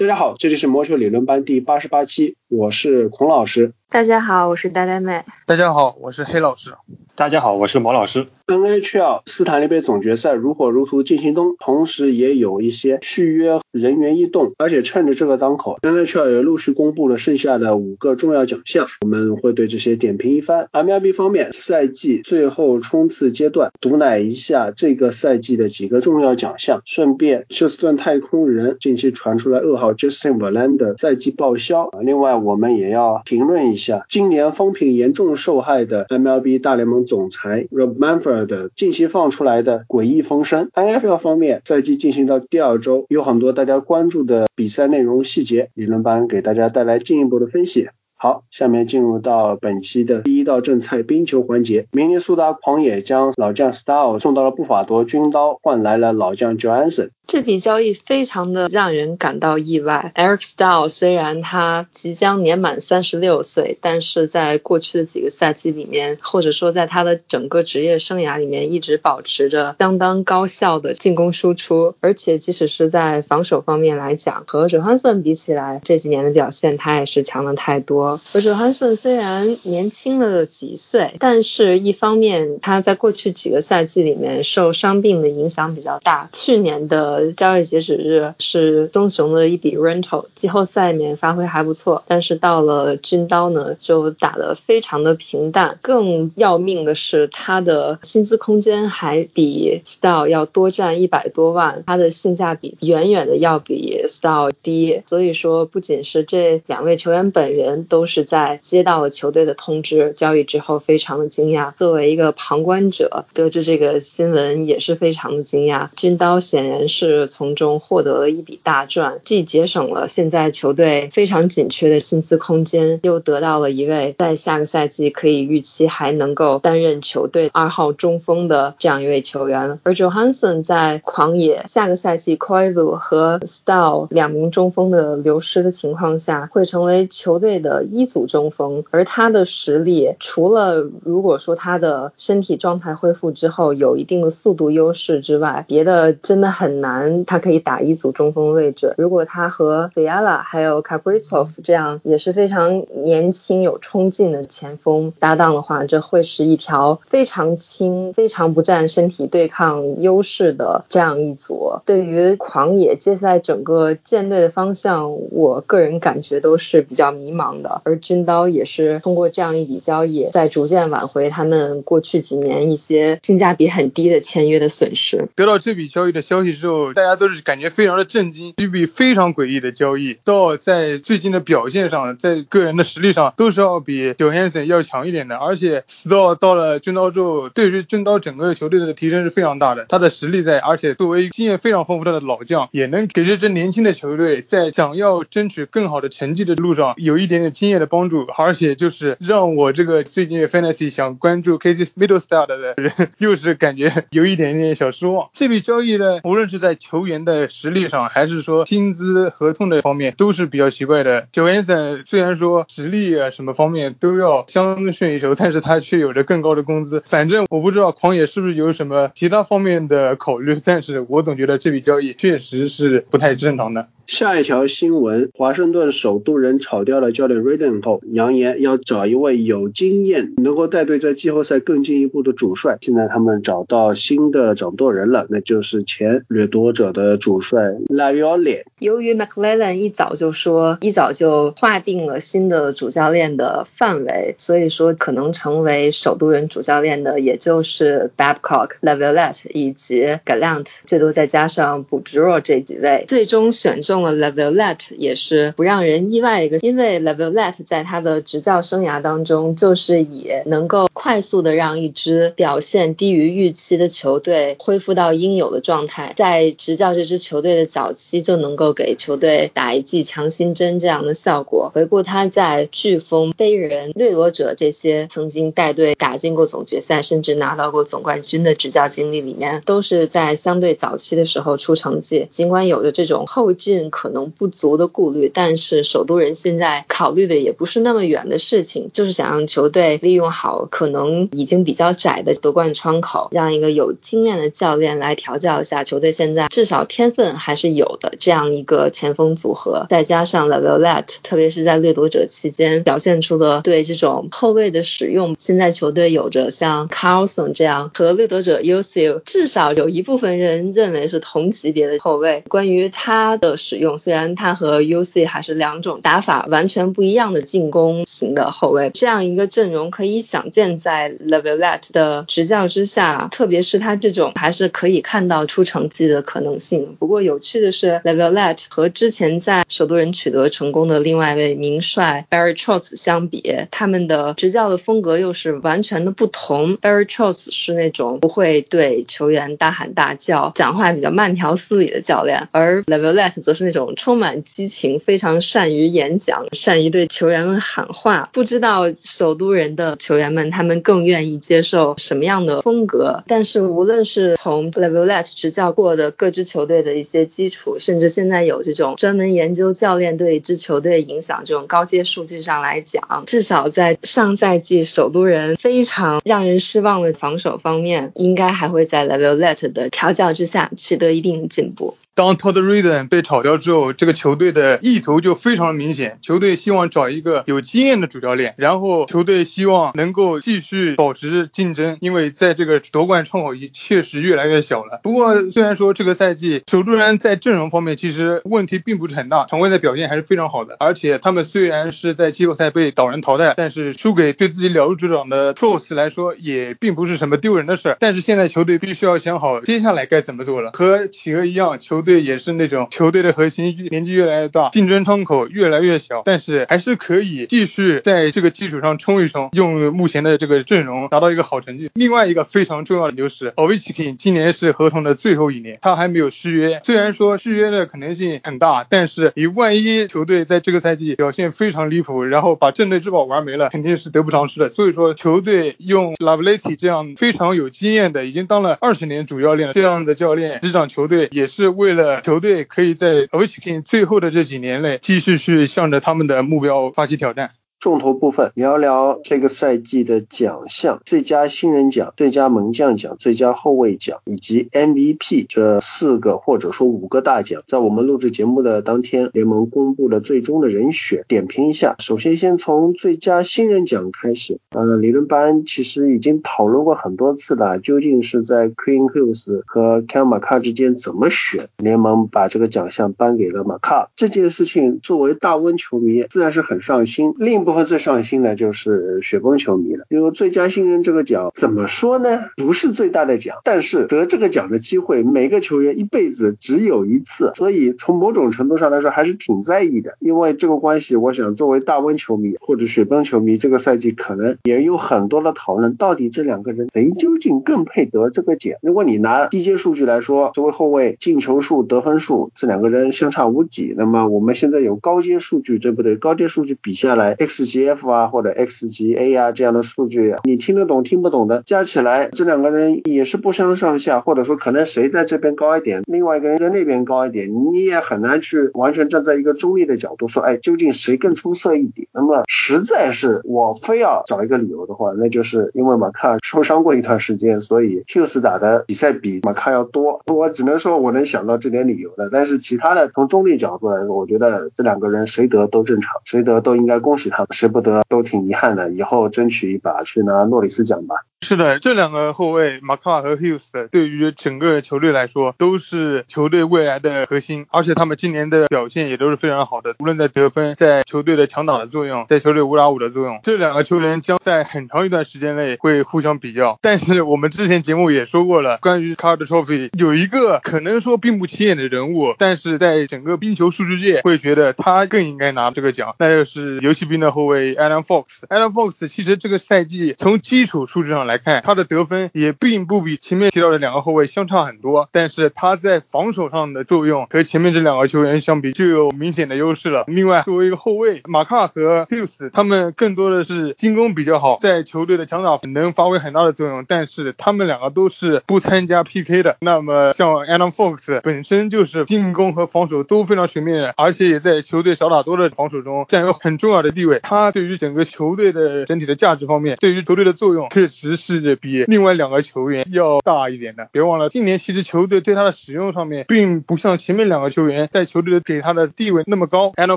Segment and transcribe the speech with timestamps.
[0.00, 3.74] 大家好，这里是魔球理论班第八十八期，我是孔老师。
[3.90, 5.22] 大家好，我是呆呆妹。
[5.44, 6.72] 大家好，我是黑老师。
[7.14, 8.26] 大家好，我是毛老师。
[8.54, 20.68] NHL 斯坦利杯总决赛如火如荼进行中，同时也有一些续约人员异动，而且趁着这个当口，NHL 也陆续公布了剩下的五个重要奖项，我们会对这些点评一番。
[20.72, 31.90] MLB 方面，赛季最后冲刺阶段，毒奶一下这个赛季的几个重要奖项，顺便休斯顿太空人近期传出来噩耗，Justin Verlander 赛季报销。
[32.02, 38.39] 另外，我们也要评论一下今年风评严重受害的 MLB 大联盟总裁 Rob Manfred。
[38.46, 47.88] 的近期放出来的诡异风声，NFL 方面赛季进行到第二周，有很多大家关注的比赛内容细节，理论班给大家带来进一步的分析。
[48.22, 51.86] 好，下面进入到本期的第一道正菜冰球环节。
[51.90, 57.08] 明尼苏达狂野将老将 Style 送到了布法多军刀，换来了老将 Johnson。
[57.26, 60.12] 这笔交易非常的让人感到意外。
[60.16, 71.94] Eric Style 虽然他即将年满三十六岁，但是在过去的几个赛季里面，或者说在他的整个职业生涯里面，一直保持着相当高效的进攻输出。
[72.00, 78.09] 而且即使是在防守方面来讲，和 Johnson 比起来，这几年的表现他也是强了太多。
[78.32, 86.28] 而 Johnson 虽然年轻了几岁，但是一方面他在过去几个赛季里面受伤病的影响比较大。
[86.32, 95.78] 去年的交易截止日是棕熊的一笔 rental，季后赛里面发挥还不错，但是到了军刀呢就打得非常的平淡。
[95.82, 105.02] 更要命的是他的薪资空间还比 Style 要多占一百多万，他的性价比远远的要比 Style 低。
[105.06, 115.90] 所以说，不仅是这两位球员本人都都是在接到了球队的通知交易之后非常的惊讶，作为一个旁观者得知这个新闻也是非常的惊讶。
[115.96, 117.10] 军刀显然是。
[117.26, 129.78] 从中获得了一笔大赚，既节省了现在球队非常紧缺的薪资空间，又得到了一位在下个赛季可以预期还能够担任球队二号中锋的这样一位球员。
[129.82, 138.84] 而 Johansson 在狂野下个赛季 coylu 和 Style 两名中锋的流失的情况下，会成为球队的一组中锋。
[138.90, 147.24] 而他的实力，除了如果说他的身体状态恢复之后有一定的速度优势之外，别的真的很难。
[147.24, 148.94] 他可以打一组中锋位置。
[148.96, 161.80] 如果他和 v i a l a 还有 k a p r i z o v 这样也是非常年轻有冲劲的前锋搭档的话，这会是一条非常轻、非常不占身体对抗优势的这样一组。
[161.84, 167.79] 对于狂野接下来整个舰队的方向，我个人感觉都是比较迷茫的。
[167.84, 175.28] 而军刀也是通过这样一笔交易，在逐渐挽回他们过去几年一些性价比很低的签约的损失。
[175.36, 176.92] 得到这笔交易的消息之后。
[176.94, 202.74] 大家都是感觉非常的震惊，一笔非常诡异的交易，到在最近的表现上，在个人的实力上都是要比 Johansson 要强一点的，而且到到了军刀之后，对于军刀整个球队的提升是非常大的，他的实力在，而且作为经验非常丰富的老将，也能给这支年轻的球队在想要争取更好的成绩的路上有一点点经验的帮助，而且就是让我这个最近 Fantasy 想关注 Casey Middlestad 的人，
[203.18, 205.28] 又是感觉有一点点小失望。
[205.34, 211.28] 这笔交易呢，无论是在球员的实力上，还是说薪资合同的方面，都是比较奇怪的。
[211.32, 217.02] 九元森虽然说实力啊什么方面都要相逊一筹，但是他却有着更高的工资。
[217.04, 223.88] 反正我不知道狂野是不是有什么其他方面的考虑，但是我总觉得这笔交易确实是不太正常的。
[224.20, 232.76] 下一条新闻，华盛顿首都人炒掉了教练 Reden 后，扬言要找一位有经验、能够带队在季后赛更进一步的主帅。
[232.82, 238.62] 现在他们找到新的掌舵人了，那就是前掠夺者的主帅 l a v i o l i。
[238.78, 252.20] 由于 McLellan 一早就说，一早就划定了新的主教练的范围，所以说可能成为首都人主教练的，也就是 Babcock、l a v i o l e t 以及 Gallant，最多再加上 b u d
[252.20, 254.09] r o 这几位，最终选中了。
[254.12, 271.70] Levelette 也是不让人意外一个，因为 Levelette 在他的执教生涯当中，就是以能够快速的让一支表现低于预期的球队恢复到应有的状态，在执教这支球队的早期就能够给球队打一剂强心针这样的效果。
[271.74, 282.26] 回顾他在飓风、飞人、掠夺者这些曾经带队打进过总决赛，甚至拿到过总冠军的执教经历里面，都是在相对早期的时候出成绩。
[282.30, 283.90] 尽管有着这种后劲。
[284.00, 296.12] 可能不足的顾虑，但是首都人现在考虑的也不是那么远的事情，就是想让球队利用好可能已经比较窄的夺冠窗口，让一个有经验的教练来调教一下球队。
[296.12, 312.42] 现在至少天分还是有的，这样一个前锋组合，再加上 Lavallette，特别是在掠夺者期间表现出的对这种后卫的使用，现在球队有着像 Carlson 这样和掠夺者 Usil 至少有一部分人认为是同级别的后卫。
[312.48, 326.96] 关于他的使用，用虽然他和 UC 还是两种打法完全不一样的进攻型的后卫，这样一个阵容可以想见，在 l e v e l e t 的执教之下，特别是他这种还是可以看到出成绩的可能性。
[326.98, 336.76] 不过有趣的是 l e v e l e t 和之前在首都人取得成功的另外一位名帅 Barry Trotz 相比，他们的执教的风格又是完全的不同。
[336.76, 348.28] Barry Trotz 是那种不会对球员大喊大叫、讲话比较慢条斯理的教练，而 l e v e l e t 则是这种充满激情、非常善于演讲、善于对球员们喊话。
[348.32, 353.22] 不知道首都人的球员们他们更愿意接受什么样的风格？
[353.28, 371.96] 但是无论是从 levellet 执教过的各支球队的一些基础，甚至现在有这种专门研究教练对一支球队影响这种高阶数据上来讲，至少在上赛季首都人非常让人失望的防守方面，应该还会在 Levellet 的调教之下取得一定的进步。
[372.20, 376.18] 当 Todd Riden 被炒掉之后，这个球队的意图就非常明显。
[376.20, 385.00] 球队希望找一个有经验的主教练，然后球队希望能够继续保持竞争，因为在这个夺冠窗口确实越来越小了。
[385.02, 390.76] 不过，虽然说这个赛季首都人在阵容方面其实问题并不是很大，常规赛表现还是非常好的。
[390.78, 397.96] 而且他们虽然是在季后赛被岛人淘汰，但是输给对自己了如指掌的 t r o s 来说也并不是什么丢人的事儿。
[397.98, 400.72] 但是现在球队必须要想好接下来该怎么做了。
[400.74, 402.09] 和企鹅一样，球队。
[402.10, 411.88] 队也是那种球队的核心年纪越来越大，竞争窗口越来越小，但是还是可以继续在这个基础上冲一冲，用目前的这个阵容达到一个好成绩。
[411.94, 416.80] 另外一个非常重要的就是 o v i c h i k 今年是合同的最后一年，他还没有续约。
[416.82, 424.68] 虽然说续约的可能性很大，但是你万一球队在这个赛季表现非常离谱，然后把镇队之宝玩没了，肯定是得不偿失的。
[424.70, 431.99] 所以说，球队用 Lavallette 这样非常有经验的，已经当了二十年主教练这样的教练执掌球队，也是为了。
[432.22, 437.52] 球队可以在 o v i c h i k 最后的这几年内继续去向着他们的目标发起挑战。
[437.80, 447.62] 重头部分聊聊这个赛季的奖项：最佳新人奖、最佳门将奖、最佳后卫奖以及 MVP 这四个或者说五个大奖。
[447.66, 451.96] 在我们录制节目的当天，联盟公布了最终的人选，点评一下。
[452.00, 454.58] 首先，先从最佳新人奖开始。
[454.72, 461.70] 呃，理论班其实已经讨论过很多次了，究竟是在 Queen Hughes 和 Cal m a c a 之间怎么选？
[461.78, 467.32] 联盟把这个奖项颁给了 m a c a 这件事情，作为大温球迷，自然是很上心。
[467.38, 472.46] 另一部分最上心的就是雪崩球迷了，因为最佳新人这个奖怎么说呢？
[472.56, 480.16] 不是最大的奖，但是得这个奖的机会，每个球员一辈子只有一次，所以从某种程度上来说还是挺在意的。
[480.18, 488.78] 因为这个关系，我想作为大温球迷或者雪崩球迷，这个赛季可能也有很多的讨论，到底这两个人谁究竟更配得这个奖？
[488.82, 493.94] 如果你拿低阶数据来说，作为后卫进球数、得分数，这两个人相差无几。
[493.96, 496.16] 那么我们现在有高阶数据，对不对？
[496.16, 497.59] 高阶数据比下来，X。
[497.64, 512.08] Xgf 啊或者 xga 啊这样的数据，你听得懂听不懂的，加起来这两个人也是不相上下，或者说可能谁在这边高一点，另外一个人在那边高一点，你也很难去完全站在一个中立的角度说，哎，究竟谁更出色一点？
[512.12, 520.22] 那么实在是我非要找一个理由的话，那就是因为马卡受伤过一段时间，所以 h u s 打的比赛比马卡要多。
[520.26, 527.60] 我只能说我能想到这点理由的，但是其他的从中立角度来说，我觉得这两个人谁得都正常，谁得都应该恭喜他们。
[527.60, 531.16] 谁不得都挺遗憾的，以后争取一把去拿诺里斯奖吧。
[531.42, 546.78] 是的，这两个后卫马卡和 Hughes 对于整个球队来说都是球队未来的核心，而且他们今年的表现也都是非常好的，无论在得分、在球队的强打的作用、在球队五打五的作用，这两个球员将在很长一段时间内会互相比较。
[546.82, 558.24] 但是我们之前节目也说过了，关于 Card Trophy 有一个可能说并不起眼的人物，但是在整个冰球数据界会觉得他更应该拿这个奖，那就是游骑兵的后后卫 Alan Fox。
[558.48, 561.40] Alan Fox 其实这个赛季从基础数据上来。
[561.40, 570.04] 看，他的得分也并不比前面提到的两个后卫相差很多，但是他在防守上的作用和前面这两个球员相比就有明显的优势了。
[570.06, 579.56] 另外，作为一个后卫，马卡和 Hughes 他们更多的是进攻比较好，在球队的强打能发挥很大的作用，但是他们两个都是不参加 PK 的。
[579.60, 587.18] 那么像 Alan Fox 本身就是进攻和防守都非常全面，而且也在球队少打多的防守中占有很重要的地位。
[587.30, 593.88] 他对于整个球队的整体的价值方面，对于球队的作用确实是比另外两个球员要大一点的。
[593.92, 599.72] 别忘了，今年其实球队对他的使用上面，并不像前面两个球员在球队的给他的地位那么高。
[599.76, 599.96] Adam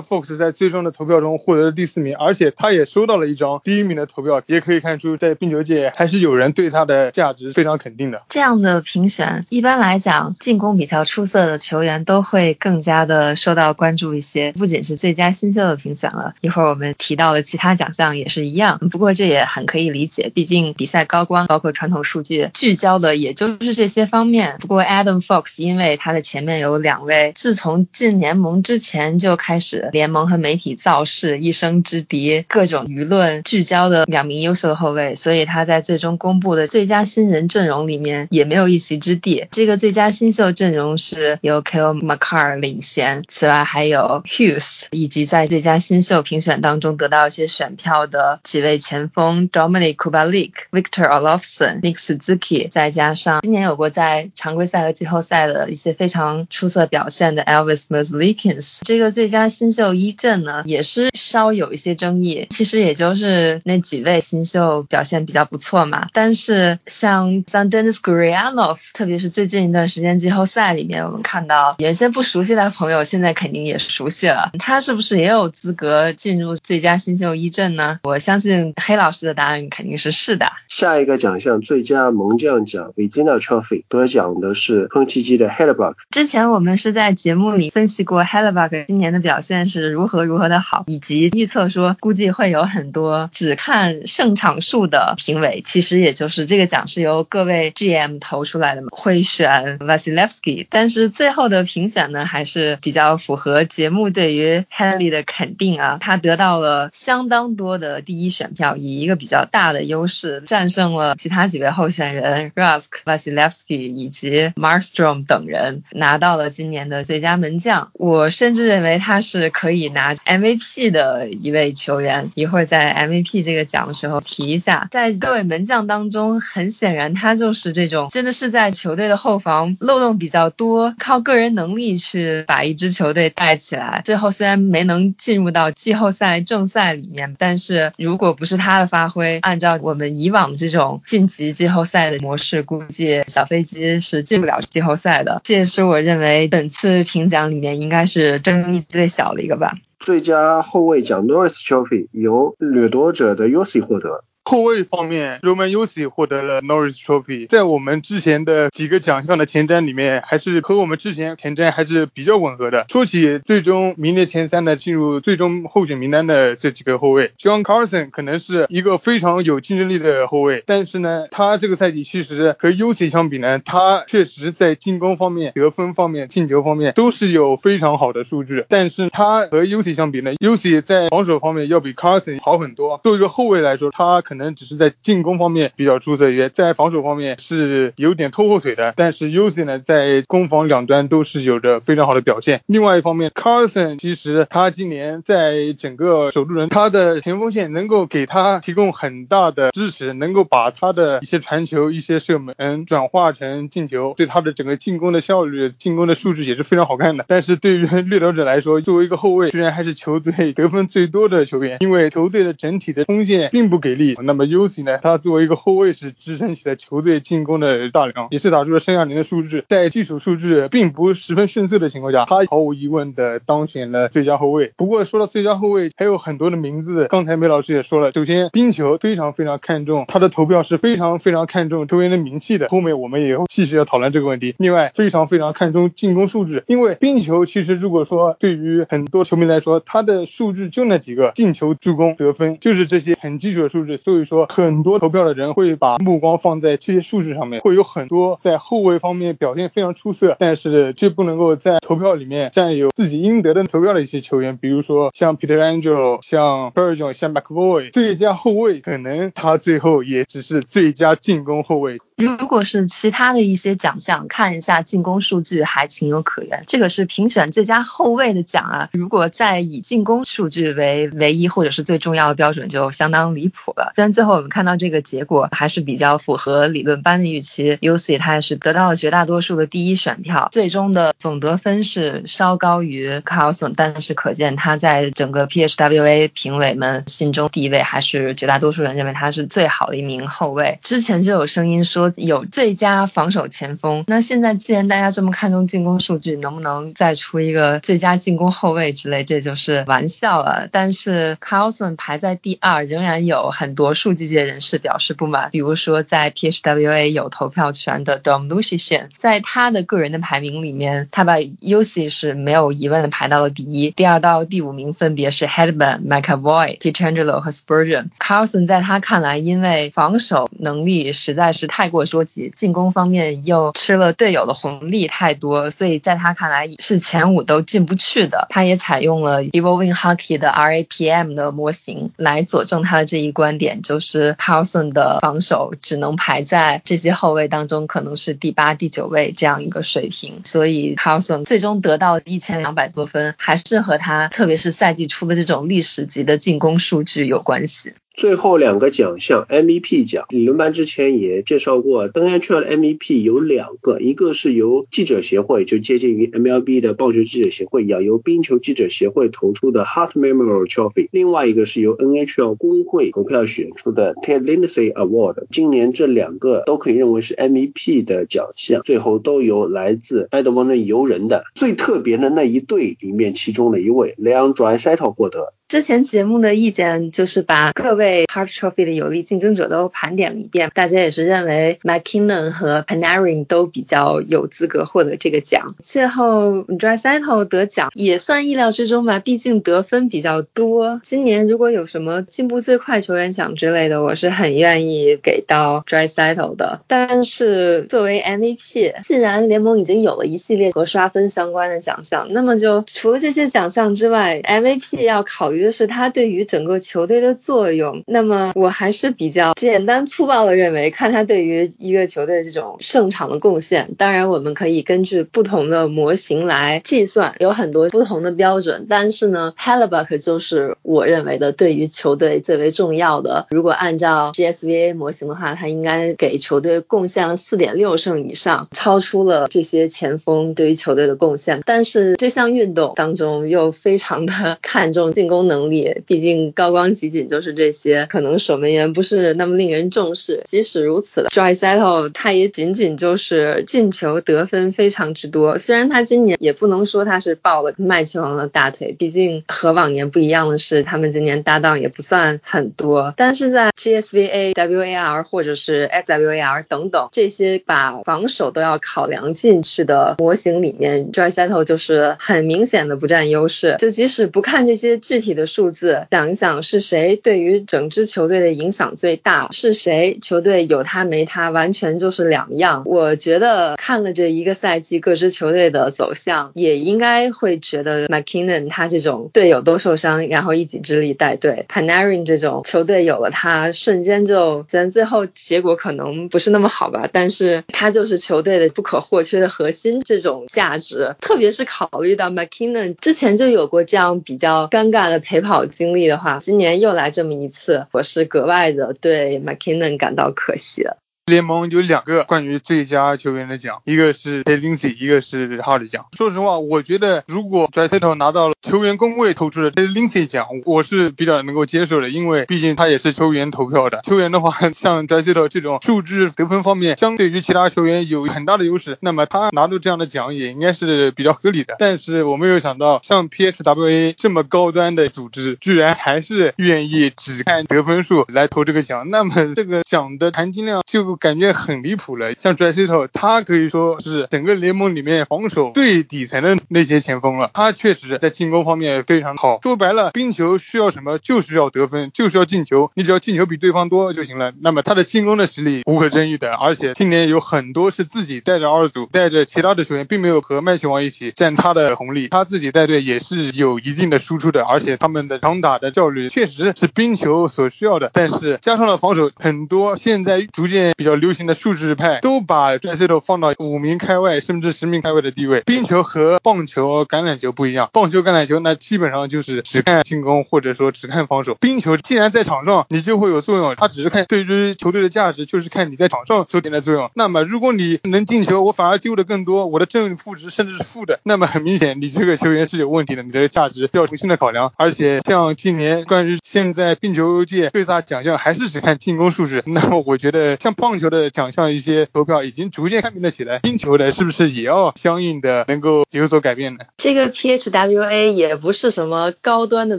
[0.00, 8.22] Fox 在最终的投票中获得了第四名，而且他也收到了一张第一名的投票，也可以看出在冰球界还是有人对他的价值非常肯定的。
[8.28, 14.52] 这样的评选，一般来讲，进攻比较出色的球员都会更加的受到关注一些。
[14.52, 18.78] 不仅是最佳新秀的评选了，一会儿我们提到的其他奖项也是一样。
[18.90, 24.56] 不过这也很可以理解，毕竟比赛高光包括传统数据聚焦的也就是这些方面。
[24.60, 39.46] 不过 Adam Fox 因为他的前面有两位自从进联盟之前就开始联盟和媒体造势一生之敌，各种舆论聚焦的两名优秀的后卫，所以他在最终公布的最佳新人阵容里面也没有一席之地。
[39.50, 58.80] 这个最佳新秀阵容是由 Kyle McCarr 领衔，此外还有 Hughes 以及在最佳新秀评选当中得到到一些选票的几位前锋 Dominic Kubalik、Victor Olofsson、Nick Suzuki，再加上今年有过在常规赛和季后赛的一些非常出色表现的 Elvis Merzlikins。
[58.82, 62.46] 这个最佳新秀一阵呢，也是稍有一些争议。
[62.50, 74.50] 其实也就是那几位新秀表现比较不错嘛，但是像像 Dennis g r i a n o v 特别是最近一段时间季后赛里面，我们看到原先不熟悉的朋友，现在肯定也熟悉了。
[74.58, 78.00] 他是不是也有资格进入最佳新秀一阵呢？
[78.04, 80.46] 我相信黑老师的答案肯定是是的。
[80.68, 85.94] 下一个奖项最佳门将奖 v i g i n a Trophy 得奖的是喷气机的 Hellebuck。
[86.10, 117.90] 之前我们是在节目里分析过 Hellebuck 今年的表现是如何如何的好，以及预测说估计会有很多只看胜场数的评委，其实也就是这个奖是由各位 GM 投出来的嘛，会选 Vasilevsky，但是最后的评选呢还是比较符合节目对于 Henley 的肯定啊，他得到了相当多的第一选票，以一个比较大的优势战胜了其他几位候选人 Rusk、Vasilievsky 以及 Marstrom 等人，拿到了今年的最佳门将。
[117.94, 124.88] 我甚至认为他是可以拿 MVP 的一位球员，一会儿在 MVP 这个奖的时候提一下。
[124.90, 134.02] 在各位门将当中，很显然他就是这种真的是在球队的后防漏洞比较多，靠个人能力去把一支球队带起来。
[134.04, 145.40] 最后虽然没能进入到季后赛正赛赛里面，但是如果不是他的发挥，按照我们以往这种晋级季后赛的模式，估计小飞机是进不了季后赛的。
[145.44, 149.76] 这也是我认为本次评奖里面应该是争议最小的一个吧。
[150.00, 154.24] 最佳后卫奖 Norris Trophy 由掠夺者的 Yossi 获得。
[154.46, 162.84] 后卫方面，Roman Yossi 获得了 Norris Trophy，在我们之前的几个奖项的前瞻里面，还是和我们之前前瞻还是比较吻合的。
[162.90, 183.00] 说起最终名列前三的进入最终候选名单的这几个后卫，John Carson 可能是一个非常有竞争力的后卫，但是呢，他这个赛季其实和 Yossi 相比呢，他确实在进攻方面、得分方面、进球方面都是有非常好的数据，但是他和 Yossi 相比呢，Yossi 在防守方面要比 Carson 好很多。
[183.02, 188.92] 作为一个后卫来说，他可可能只是在进攻方面比较出色，也在防守方面是有点拖后腿的。
[188.96, 192.60] 但是 Uzi 呢，在攻防两端都是有着非常好的表现。
[192.66, 207.24] 另外一方面，Carson 其实他今年在整个首轮，他的前锋线能够给他提供很大的支持，能够把他的一些传球、一些射门转化成进球，对他的整个进攻的效率、进攻的数据也是非常好看的。
[207.28, 214.16] 但是对于掠夺者来说，作为一个后卫，居然还是球队得分最多的球员，因为球队的整体的锋线并不给力。
[214.24, 214.98] 那么 Uzi 呢？
[215.02, 219.64] 他作为一个后卫是支撑起了球队进攻的大梁，也是打出了生涯年的数据。
[219.68, 224.72] 在技术数据并不十分逊色的情况下，他毫无疑问的当选了最佳后卫。
[224.76, 227.06] 不过说到最佳后卫，还有很多的名字。
[227.08, 232.68] 刚才梅老师也说了，首先冰球非常非常看重他的投票是非常非常看重球员的名气的。
[232.68, 234.54] 后面我们也继续要讨论这个问题。
[234.58, 243.96] 另外非常非常看重进攻数据，因为冰球其实如果说对于很多球迷来说，他的数据就那几个：进球、助攻、得分，就是这些很基础的数据。
[243.96, 261.98] 所所以说很多投票的人会把目光放在这些数据上面，会有很多在后卫方面表现非常出色，但是却不能够在投票里面占有自己应得的投票的一些球员，比如说像 Peter Angel、像 p e r j o n 像 McVoy，最佳后卫可能他最后也只是最佳进攻后卫。
[262.16, 266.62] 如果是其他的一些奖项，看一下进攻数据还情有可原。
[266.68, 273.92] 这个是评选最佳后卫的奖啊，如果再以进攻数据为唯一或者是最重要的标准，就相当离谱了。
[274.04, 290.78] 但最后我们看到这个结果还是比较符合理论班的预期，UC 他也是得到了绝大多数的第一选票，最终的总得分是稍高于 Carlson，但是可见他在整个 PHWA 评委们心中地位还是绝大多数人认为他是最好的一名后卫。
[290.82, 292.12] 之前就有声音说。
[292.16, 299.24] 有最佳防守前锋，那现在既然大家这么看重进攻数据，能不能再出一个最佳进攻后卫之类？
[299.24, 300.68] 这就是玩笑了。
[300.70, 305.48] 但是 Carlson 排在第二，仍然有很多数据界人士表示不满。
[305.50, 318.08] 比如说，在 PHWA 有投票权的 Dom Lucian，在他的个人的排名里面，他把 UC 是没有疑问的排到了第一，第二到第五名分别是 Headman、McAvoy、Pietrangelo 和 Spurgeon。
[318.18, 321.94] Carlson 在他看来，因为防守能力实在是太。
[321.94, 328.48] 过捉急进攻方面又吃了队友的红利太多，所以在他看来是前五都进不去的。
[328.50, 340.40] 他也采用了 Evolving Hockey 的 RAPM 的模型来佐证他的这一观点，就是 Carson 的防守只能排在这些后卫当中，可能是第八、第九位这样一个水平。
[340.44, 347.94] 所以 Carson 最终得到一千两百多分，还是和他特别是赛季初的这种历史级的进攻数据有关系。
[348.14, 365.46] 最后两个奖项，MVP 奖，理论班之前也介绍过，NHL 的 MVP 有两个，一个是由记者协会，就接近于 MLB 的棒球记者协会一样，由冰球记者协会投出的 Heart Memorial Trophy，另外一个是由 NHL 工会投票选出的 Ted Lindsay Award。
[365.50, 375.52] 今年这两个都可以认为是 MVP 的奖项，最后都由来自爱德蒙顿游人的最特别的那一队里面其中的一位 Leon Draisaitl 获得。
[375.74, 385.74] 之前节目的意见就是把各位 Hart Trophy 的有力竞争者都盘点了一遍，大家也是认为 McKinnon 和 Panarin 都比较有资格获得这个奖。
[385.82, 391.00] 最后 Draisaitl 得奖也算意料之中吧，毕竟得分比较多。
[391.02, 396.82] 今年如果有什么进步最快球员奖之类的，我是很愿意给到 Draisaitl 的。
[396.86, 405.63] 但是作为 MVP，既然联盟已经有了一系列和刷分相关的奖项，那么就除了这些奖项之外，MVP 要考虑。
[405.64, 413.94] 就是他对于整个球队的作用，那么我还是比较简单粗暴的认为，看他对于一个球队这种胜场的贡献。
[413.96, 418.84] 当然，我们可以根据不同的模型来计算，有很多不同的标准。
[418.90, 423.46] 但是呢 h e l l e b u c k 就是我认为的对于球队最为重要的。
[423.48, 431.62] 如果按照 GSVA 模型的话，他应该给球队贡献了四点六胜以上，超出了这些前锋对于球队的贡献。
[431.64, 435.64] 但是这项运动当中又非常的 看重进攻能。
[435.64, 440.42] 力，毕竟高光集锦就是这些，可能守门员不是那么令人重视。
[440.44, 445.58] 即使如此，Draisaitl 他也仅仅就是进球得分非常之多。
[445.58, 453.14] 虽然他今年也不能说他是抱了麦奇王的大腿，毕竟和往年不一样的是，他们今年搭档也不算很多。
[453.16, 463.76] 但是在 GSVA、WAR 或者是 XWAR 等等这些把防守都要考量进去的模型里面，Drysettle 就是很明显的不占优势。
[463.78, 465.44] 就即使不看这些具体的。
[465.54, 469.50] 数字想一想是谁对于整支球队的影响最大？
[469.52, 472.82] 是谁球队有他没他完全就是两样。
[472.86, 491.14] 我觉得看了这一个赛季各支球队的走向，也应该会觉得 McKinnon 他这种队友都受伤，然后一己之力带队；Panarin 这种球队有了他，瞬间就虽然最后结果可能不是那么好吧，但是他就是球队的不可或缺的核心这种价值。
[491.20, 495.20] 特别是考虑到 McKinnon 之前就有过这样比较尴尬的。
[495.24, 500.86] 陪跑经历的话，今年又来这么一次，我是格外的对 McKinnon 感到可惜。
[501.26, 506.04] 联盟有两个关于最佳球员的奖，一个是 a linsey 一个是 Hart 奖。
[506.12, 514.02] 说实话，我觉得如果 Dreisaitl 拿到了球员工会投出的 a linsey 奖，我是比较能够接受的，因为毕竟他也是球员投票的。
[514.04, 521.76] 球员的话，像 Dreisaitl 这种数据得分方面相对于其他球员有很大的优势，那么他拿到这样的奖也应该是比较合理的。
[521.78, 531.13] 但是我没有想到，像 PSWA 这么高端的组织，居然还是愿意只看得分数来投这个奖，那么这个奖的含金量就。
[531.16, 532.34] 感觉很离谱了。
[532.38, 537.50] 像 Dresito 他可以说是整个联盟里面防守最底层的那些前锋了。
[537.54, 539.60] 他确实在进攻方面非常好。
[539.62, 541.18] 说白了，冰球需要什么？
[541.18, 542.90] 就是要得分，就是要进球。
[542.94, 544.52] 你只要进球比对方多就行了。
[544.60, 552.28] 那么他的进攻的实力无可争议的，而且今年有很多是自己带着二组，带着其他的球员，并没有和麦球王一起占他的红利。
[552.28, 558.10] 他自己带队也是有一定的输出的，而且他们的长打的效率确实是冰球所需要的。
[558.12, 565.60] 但是加上了防守，很多现在逐渐比较流行的数值派都把 d r e s s 放到五名开外甚至十名开外的地位。
[565.66, 571.56] 冰球和棒球、橄榄球不一样，棒球、橄榄球那基本上就是只看进攻或者说只看防守。
[571.56, 577.10] 冰球既然在场上，你就会有作用，它只是看对于球队的价值，就是看你在场上所点的作用。
[577.12, 584.72] 那么如果你能进球，我反而丢的更多，我的正负值甚至是负的，那么很明显你这个球员是有问题的，你的价值需要重新的考量。
[584.78, 596.84] 而且像今年关于现在冰球界最大奖项还是只看进攻数值，那么我觉得像棒棒球的奖项一些投票已经逐渐开明了起来，冰球的是不是也要相应的能够有所改变呢？
[596.96, 599.98] 这个 PHWA 也不是什么高端的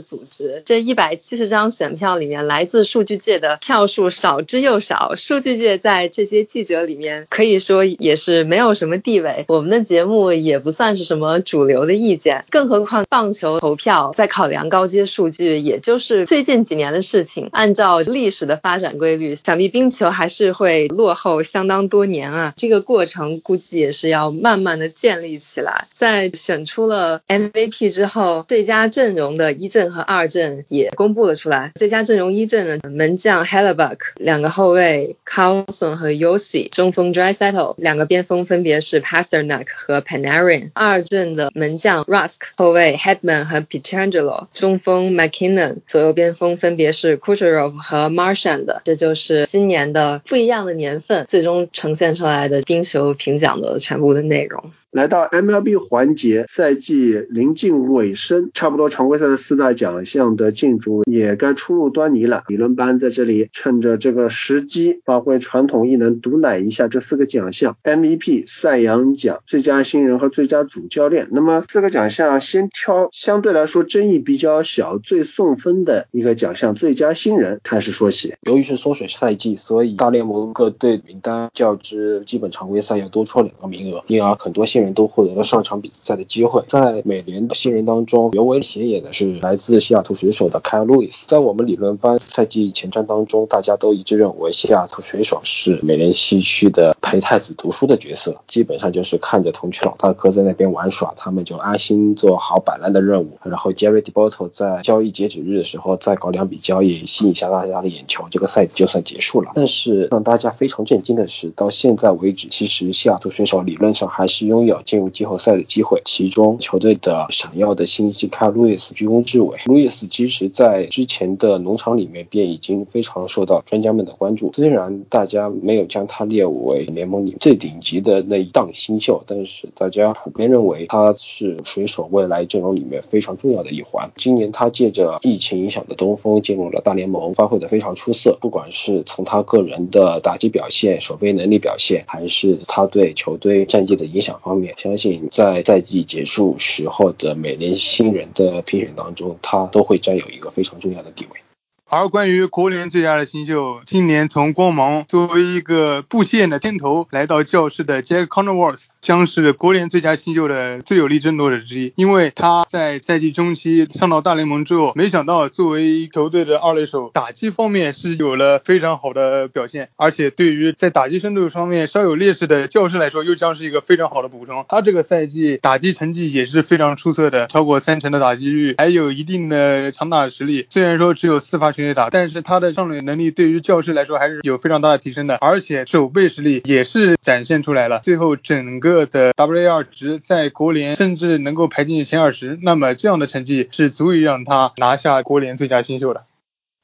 [0.00, 9.44] 组织，这一百七十张选票里面，来自数据界的票数少之又少，数据界在这些记者里面可以说也是没有什么地位。
[9.48, 17.50] 我们的节目也不算是什么主流的意见，更何况棒球投票在考量高阶数据，也就是最近几年的事情。
[17.52, 22.54] 按照历史的发展规律，想必冰球还是会落后相当多年啊。
[22.56, 25.88] 这个过程估计也是要慢慢的建立起来。
[25.92, 31.72] 在选出了 MVP 之后，最佳阵容的一阵和二阵也公布了出来。
[31.74, 40.70] 最佳阵容一阵的门将 Hellebuck，两个后卫 Carlson 和 Yossi，中锋 Drysettle，两个边锋分别是 Pasternak 和 Panarin。
[40.74, 48.66] 二阵的门将 Rusk，后卫 Headman 和 Pietrangelo，中锋 McKinnon，左右边锋分别是 Kucherov 和 Marchand。
[48.84, 54.72] 这就是今年的不一样的年份，最终呈现出来的冰球评奖的全部的内容。
[54.96, 62.44] 来到 MLB 环节，赛季临近尾声，差不多常规赛的四大奖项的竞逐也该初露端倪了。
[62.48, 71.28] 理论班在这里趁着这个时机，发挥传统异能，毒奶一下这四个奖项：MVP、赛扬奖、最佳新人和最佳主教练。
[71.30, 78.32] 那么四个奖项，先挑相对来说争议比较小、最送分的一个奖项——最佳新人开始说起。
[78.40, 84.85] 由于是缩水赛季，所以大联盟各队名单较之基本常规赛要多出两个名额，因而很多新人。
[84.94, 86.62] 都获得了上场比赛的机会。
[86.66, 91.26] 在美联的新人当中，尤为显眼的是来自西雅图水手的凯尔·路易斯。
[91.26, 103.38] 在我们理论班赛季前瞻当中，大家都一致认为西雅图水手是美联西区的陪太子读书的角色，基本上就是看着同区老大哥在那边玩耍，他们就安心做好摆烂的任务。
[103.42, 109.52] 然后 Jerry d e b o t o 在交易截止日的时候再搞两笔交易，吸引一下大家的眼球，这个赛季就算结束了。
[109.54, 114.65] 但是让大家非常震惊的是，到现在为止，其实西雅图水手理论上还是拥有。
[114.84, 119.58] 进入季后赛的机会，其中球队的闪耀的新星卡路易斯居功至伟。
[119.66, 134.10] 路易斯其实在之前的农场里面便已经非常受到专家们的关注，虽然大家没有将他列为联盟里最顶级的那一档新秀，但是大家普遍认为他是水手未来阵容里面非常重要的一环。
[134.16, 144.55] 今年他借着疫情影响的东风进入了大联盟，发挥的非常出色，不管是从他个人的打击表现、守备能力表现，还是他对球队战绩的影响方。
[144.76, 151.40] 相信在赛季结束时候的每年新人的评选当中，他都会占有一个非常重要的地位。
[151.88, 161.92] 而关于国联最佳的新秀，今年从光芒作为一个布线的天头来到教室的 Jack Connerworth，将是国联最佳新秀的最有力争夺者之一。
[161.94, 174.64] 因为他在赛季中期上到大联盟之后，没想到作为球队的二垒手，打击方面是有了非常好的表现，而且对于在打击深度方面稍有劣势的教室来说，又将是一个非常好的补充。
[174.68, 180.66] 他这个赛季打击成绩也是非常出色的，超过三成的打击率，还有一定的长打实力。
[180.68, 181.75] 虽然说只有四发。
[181.76, 188.00] 全垒打，但是他的上垒能力对于教师来说还是有非常大的提升的，而且守备实力也是展现出来了。
[188.00, 196.24] 最后整个的 WAR 值在国联甚至能够排进前二十，那么这样的成绩是足以让他拿下国联最佳新秀的。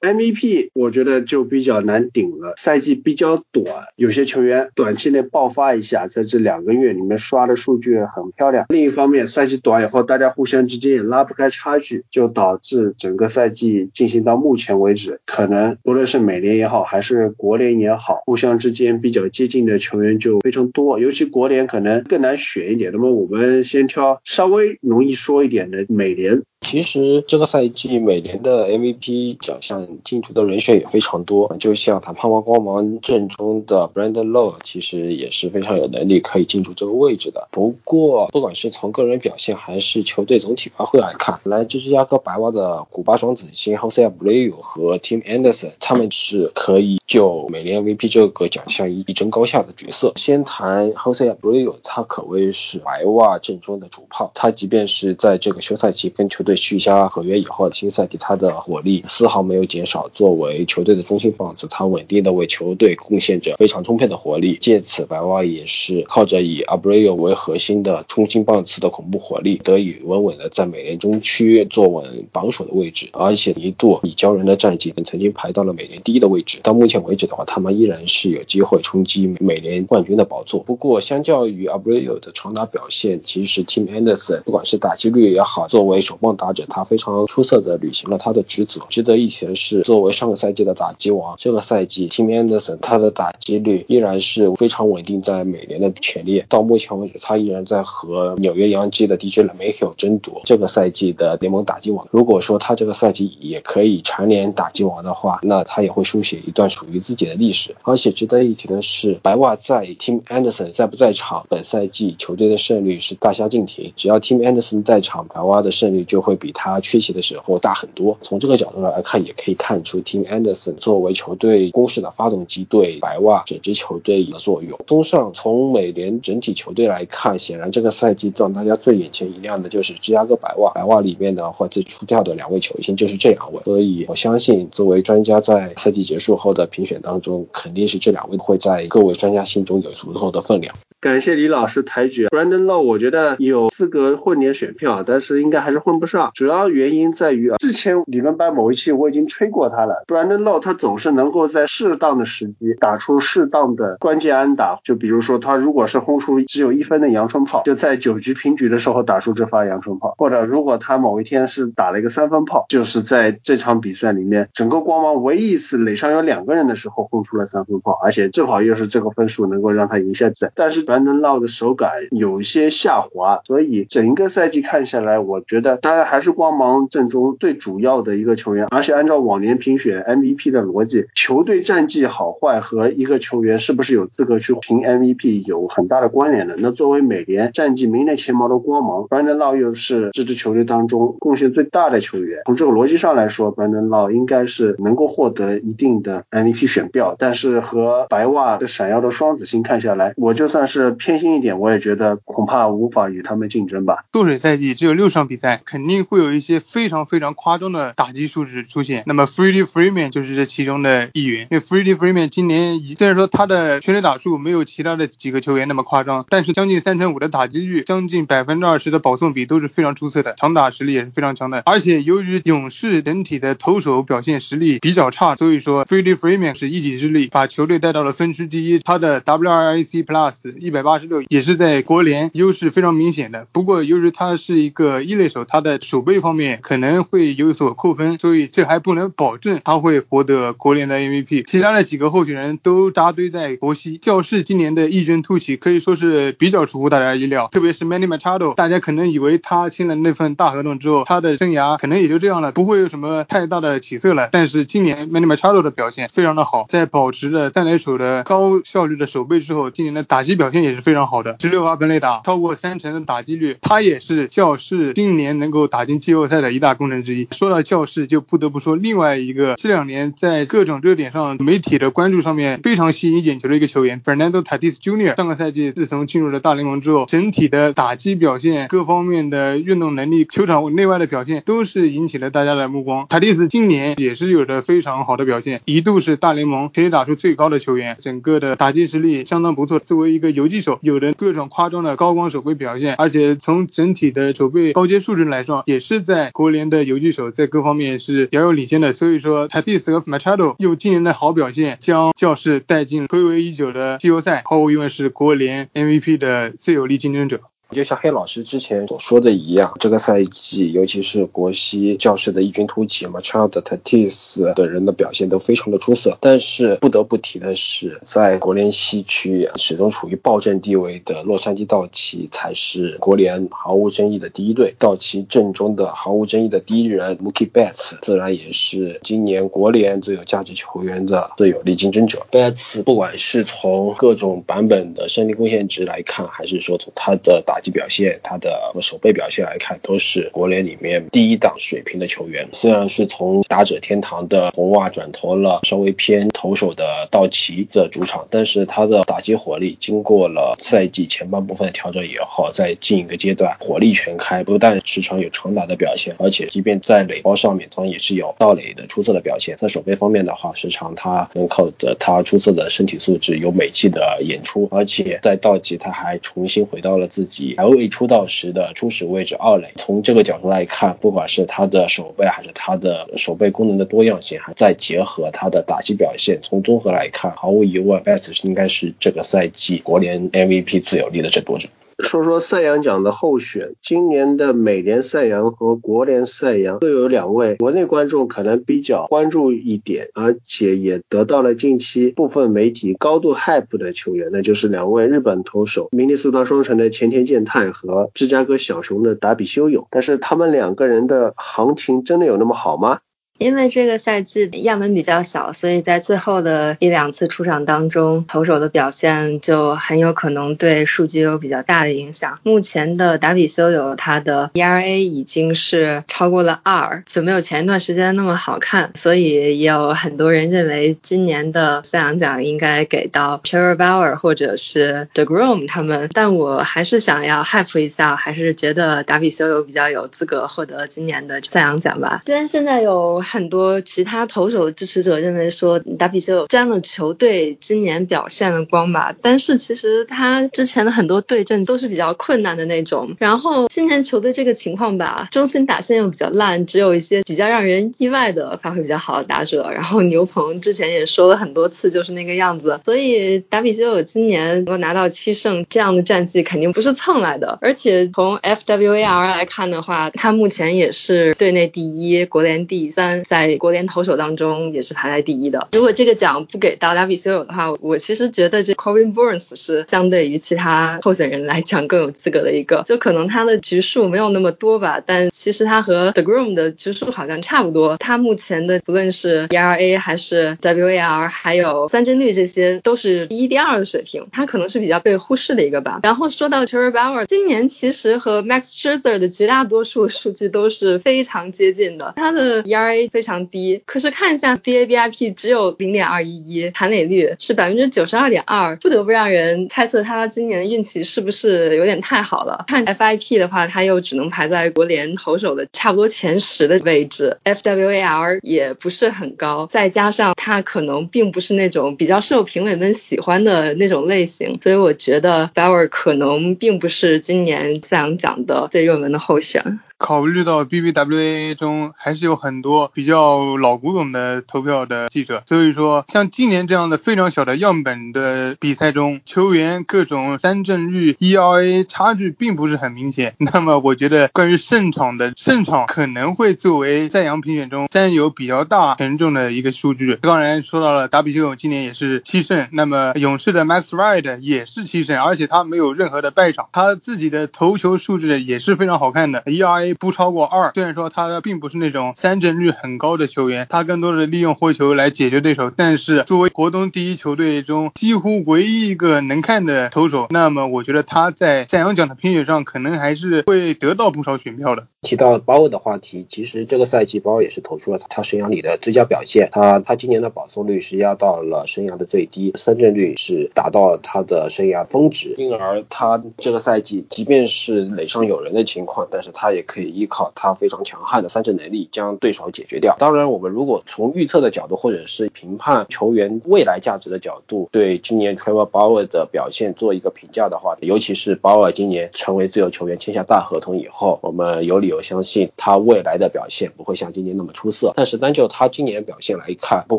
[0.03, 8.67] MVP 我觉得就比较难顶了，赛季比较短，有些球员短期内爆发一下，在这两个月里面刷的数据很漂亮。
[8.69, 22.91] 另一方面，赛季短以后，大家互相之间也拉不开差距，就导致整个赛季进行到目前为止，可能无论是美联也好，还是国联也好，互相之间比较接近的球员就非常多，尤其国联可能更难选一点。
[22.93, 26.43] 那么我们先挑稍微容易说一点的美联。
[26.63, 37.49] 其实这个赛季每年的 MVP 奖项竞逐的人选也非常多，就像坦帕湾光芒阵中的 Brandon Lowe，其实也是非常有能力可以进入这个位置的。
[37.51, 50.13] 不过，不管是从个人表现还是球队总体发挥来看，来自芝加哥白袜的古巴双子星 Jose Abreu 和 Tim Anderson，他们是可以就每年 MVP 这个奖项一争高下的角色。
[50.17, 60.09] 先谈 Jose Abreu，他可谓是白袜阵中的主炮，他即便是在这个休赛期跟球队续下合约以后，新赛季他的火力丝毫没有减少。
[60.13, 64.59] 作为球队的中心棒子，他稳定的为球队贡献着非常充沛的活力。
[64.61, 73.09] 借此，白袜也是靠着以 Abreu 为核心的中心棒次的恐怖火力，得以稳稳的在美联中区坐稳榜首的位置。
[73.13, 76.61] 而且一度以骄人的战绩，曾经排到了美联第一的位置。
[76.63, 80.61] 到目前为止的话，他们依然是有机会冲击美联冠军的宝座。
[80.61, 88.81] 不过，相较于 Abreu 的长打表现，其实 Tim Anderson 不管是打击率也好，作为首棒打者，他非常出色的履行了他的职责。
[88.89, 96.45] 值得一提的是，作为上个赛季的打击王，这个赛季 Tim Anderson 他的打击率依然是非常稳定在每年的前列。
[96.49, 102.09] 到目前为止，他依然在和纽约洋基的 DJ LeMahieu 争夺这个赛季的联盟打击王。
[102.11, 107.77] 如果说他这个赛季也可以蝉联打击王的话，那他也会书写一段属于自己的历史。
[107.83, 113.93] 而且值得一提的是，白袜在 Tim Anderson 在不在场，本赛季球队的胜率是大相径庭。
[113.95, 118.17] 只要 Tim Anderson 在场，白袜的胜率就会会比他缺席的时候大很多。
[118.23, 124.79] 从这个角度来看，也可以看出 Tim Anderson 作为球队攻势的发动机对白袜整支球队的作用。
[124.87, 130.73] 综上，从美联整体球队来看，显然这个赛季让大家最眼前一亮的就是芝加哥白袜。
[130.73, 140.75] 白袜里面的话最出挑的两位球星就是这两位，所以我相信作为专家在赛季结束后的评选当中，肯定是这两位会在各位专家心中有足够的分量。
[141.01, 146.22] 感谢李老师抬举 Brandon Low，我觉得有资格混点选票，但是应该还是混不上。
[146.35, 150.05] 主要原因在于啊，之前理论班某一期我已经吹过他了。
[150.07, 170.53] Brandon Low 他总是能够在适当的时机打出适当的关键安打，就比如说他如果是轰出只有一分的阳春炮，就在九局平局的时候打出这发阳春炮；或者如果他某一天是打了一个三分炮，就是在这场比赛里面整个光芒唯一一次垒上有两个人的时候轰出了三分炮，而且正好又是这个分数能够让他赢下子。
[170.55, 178.67] 但是 Brandon Low 的手感有一些下滑，所以整一个赛季看下来，我觉得当然还是光芒阵中最主要的一个球员。
[178.71, 186.57] 而且按照往年评选 MVP 的逻辑，球队战绩好坏和一个球员是不是有资格去评 MVP 有很大的关联的。
[186.59, 192.43] 那作为美联战绩名列前茅的光芒，Brandon Lowe 又是这支球队当中贡献最大的球员。
[192.45, 197.17] 从这个逻辑上来说，Brandon Lowe 应该是能够获得一定的 MVP 选票。
[197.19, 201.23] 但是和白袜的闪耀的双子星看下来，我就算是偏。
[201.23, 204.07] 心一点，我也觉得恐怕无法与他们竞争吧。
[204.13, 209.03] 缩水赛季只有六场比赛，肯定会有一些非常非常夸张的打击数值出现。
[209.07, 211.49] 那么 Freddie Freeman 就是这其中的一员。
[211.51, 221.63] 因为 Freddie Freeman 今年虽然说他的全垒打数没有其他的几个球员那么夸张，但是将近三成五的打击率，将近百分之二十的保送比都是非常出色的，长打实力也是非常强的。
[221.67, 228.79] 而且由于勇士整体的投手表现实力比较差，所以说 Freddie Freeman 是一己之力把球队带到了分区第一。
[228.79, 231.23] 他的 WRC Plus 一百八十六。
[231.29, 241.45] 也是在国联优势非常明显的，不过由于他是一个一垒手，他的守备方面可能会有所扣分，所以这还不能保证他会获得国联的 MVP。
[241.47, 254.31] 其他的几个候选人都扎堆在国西，教士今年的异军突起可以说是比较出乎大家意料，特别是 Manny Machado，大家可能以为他签了那份大合同之后，他的生涯可能也就这样了，不会有什么太大的起色了。
[254.33, 261.03] 但是今年 Manny Machado 的表现非常的好，在保持着三垒手的高效率的守备之后，今年的打击表现也是非常。
[261.03, 267.27] 好的，十六发本垒打，超过三成的打击率，他也是教士今年能够打进季后赛的一大功臣之一。
[267.33, 275.17] 说到教士，就不得不说另外一个这两年在各种热点上媒体的关注上面非常吸引眼球的一个球员，Fernando Tatis Jr.
[275.17, 283.07] 上个赛季自从进入了大联盟之后，整体的打击表现、各方面的运动能力、球场内外的表现都是引起了大家的目光。
[283.09, 289.79] 塔蒂斯今年也是有着非常好的表现，一度是大联盟全垒打数最高的球员，整个的打击实力相当不错。
[289.79, 298.93] 作为一个游击手，有着各种夸张的高光守备表现，而且从整体的守备高阶数值来说，也是在国联的游击手在各方面是遥遥领先的。
[298.93, 307.41] 所以说，Tatis 和 Machado 用今年的好表现，将教室带进暌违已久的季后赛，毫无疑问是国联 MVP 的最有力竞争者。
[307.73, 316.19] 就像黑老师之前所说的一样，这个赛季尤其是国西教室的异军突起嘛，Child、Tatis 等人的表现都非常的出色。
[316.21, 324.75] 但是不得不提的是，在国联西区始终处于暴政地位的洛杉矶道奇才是国联毫无争议的第一队。
[324.79, 332.27] 道奇阵中的毫无争议的第一人 Mookie Betts 自然也是今年国联最有价值球员的最有力竞争者。
[332.31, 342.49] Betts 不管是从各种版本的胜利贡献值来看，还是说从他的打击表现、他的守备表现来看，都是国联里面第一档水平的球员。
[342.53, 359.57] 虽然是从打者天堂的红袜转投了稍微偏投手的道奇的主场，但是他的打击火力经过了赛季前半部分的调整以后，在近一个阶段火力全开，不但时常有长打的表现，而且即便在垒包上面，他也是有盗垒的出色的表现。
[359.57, 369.73] 在守备方面的话，时常他能靠着他出色的身体素质，有美气的演出，而且在道奇他还重新回到了自己 L A 出道时的初始位置二垒。
[369.77, 381.69] 从这个角度来看，不管是他的手背还是他的手背功能的多样性，还再结合他的打击表现，从综合来看，毫无疑问，Betts 应该是这个赛季国联 MVP 最有力的争夺者。
[382.03, 399.87] 说说赛扬奖的候选，今年的美联赛扬和国联赛扬都有两位国内观众可能比较关注一点，而且也得到了近期部分媒体高度 hype 的球员，那就是两位日本投手，明尼苏达双城的前田健太和芝加哥小熊的达比修有。
[399.91, 402.99] 但是他们两个人的行情真的有那么好吗？
[403.43, 412.39] 因为这个赛季样本比较小，所以在最后的一两次出场当中，投手的表现就很有可能对数据有比较大的影响。
[412.45, 426.09] 目前的达比修有他的 ERA 已经是超过了二，就没有前一段时间那么好看，所以也有很多人认为今年的赛扬奖应该给到 Trevor Bauer 或者是 Degrom 他们。
[426.13, 432.23] 但我还是想要 hype 一下，还是觉得达比修有比较有资格获得今年的赛扬奖吧。
[432.25, 433.21] 虽然现在有。
[433.33, 443.17] 很多其他投手的支持者认为说达比修沾了球队今年表现的光吧，但是其实他之前的很多对阵都是比较困难的那种。
[443.19, 449.71] 然后今年球队这个情况吧，中心打线又比较烂，只有一些比较让人意外的发挥比较好的打者。
[449.73, 457.57] 然后牛棚之前也说了很多次就是那个样子，所以达比修有今年能够拿到七胜这样的战绩肯定不是蹭来的。
[457.63, 463.22] 而且从 FWAR 来看的话，他目前也是队内第一，国联第三。
[463.23, 465.69] 在国联投手当中也是排在第一的。
[465.73, 472.83] 如果这个奖不给到达比修有的话，我其实觉得这 Corbin Burns 是相对于其他候选人来讲更有资格的一个。
[472.87, 477.97] 就可能他的局数没有那么多吧，但其实他和 Degrom 的局数好像差不多。
[477.99, 484.27] 他目前的不论是 ERA 还是 WAR，还有三振率这些都是第一、第二的水平。
[484.33, 486.01] 他可能是比较被忽视的一个吧。
[486.03, 492.13] 然后说到 Cherry Bauer，今年其实和 Max Scherzer 的绝大多数数据都是非常接近的。
[492.17, 502.65] 他的 ERA 非常低，可是看一下 BABIP 只有零点二一一，残垒率是百分之九十二点二，不得不让人猜测他今年的运气是不是有点太好了。
[502.67, 519.81] 看 FIP 的话，他又只能排在国联投手的差不多前十的位置，FWAR 也不是很高，再加上他可能并不是那种比较受评委们喜欢的那种类型，所以我觉得 Bauer 可能并不是今年赛扬奖的最热门的候选。
[520.03, 533.35] 考虑到 BBWA 中还是有很多比较老古董的投票的记者，所以说像今年这样的非常小的样本的比赛中，球员各种三振率、ERA 差距并不是很明显。
[533.39, 540.19] 那么我觉得关于胜场的胜场可能会作为赛扬评选中占有比较大权重的一个数据。
[540.21, 549.92] 当然说到了达比修有今年也是七胜，那么勇士的 Max Ride 也是七胜，而且他没有任何的败场，他自己的投球数据也是非常好看的，ERA。
[549.95, 555.71] 不超过二，虽然说他并不是那种三振率很高的球员，他更多的利用挥球来解决对手。
[555.75, 564.87] 但是作为国东第一球队中几乎唯一一个能看的投手，那么我觉得他在赛扬奖的评选上可能还是会得到不少选票的。
[565.03, 569.49] 提到鲍尔的话题，其实这个赛季鲍尔也是投出了他生涯里的最佳表现。
[569.51, 579.82] 他他今年的保送率是压到了生涯的最低，三振率是达到了他的生涯峰值，因而他这个赛季即便是垒上有人的情况，但是他也可以。
[579.85, 582.97] 依靠他非常强悍的三振能力将对手解决掉。
[582.99, 597.93] 当然，我们如果从预测的角度或者是评判球员未来价值的角度，对今年 Trevor Bauer 的表现做一个评价的话，尤其是 Bauer 今年成为自由球员签下大合同以后，我们有理由相信他未来的表现不会像今年那么出色。
[597.95, 599.99] 但是单就他今年表现来看，不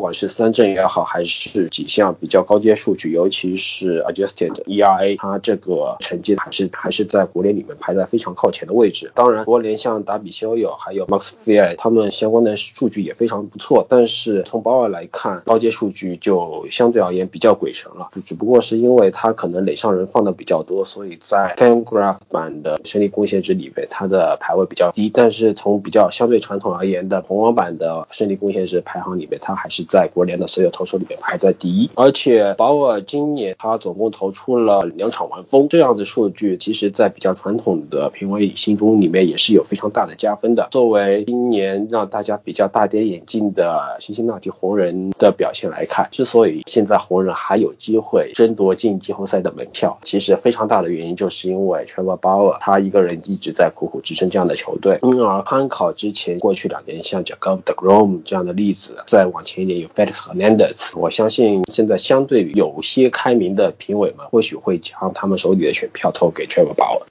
[0.00, 9.12] 管是三振也好，还是几项比较高阶数据，尤其是 Adjusted ERA，他这个成绩还是还是在国联里面排在非常靠前的位置。
[9.14, 13.86] 当然，国连像达比修有还有 Max f i 他们相关的数据也非常不错。
[13.88, 18.10] 但是从鲍尔来看，高阶数据就相对而言比较鬼神了。
[18.26, 25.10] 只不过是因为他可能垒上人放的比较多，所以在 FanGraph 版的胜利贡献值里面，他的排位比较低。
[25.12, 31.88] 但是从比较相对传统而言的红网版的胜利贡献值排行里面，他还是在国联的所有投手里面排在第一。
[31.94, 40.68] 而且鲍尔今年他总共投出了两场完封，这样的数据，其实在比较传统的评委心中里面也是有非常大的加分的。
[40.70, 67.02] 作为今年让大家比较大跌眼镜的辛辛那提红人的表现来看，之所以现在红人还有机会争夺进季后赛的门票，其实非常大的原因就是因为 Trevor Bauer 他一个人一直在苦苦支撑这样的球队，因而参考之前过去两年像 Jacob Degrom 这样的例子，再往前一点有 Felix Hernandez，我相信现在相对于有些开明的评委们或许会将他们手里的选票投给 Trevor Bauer。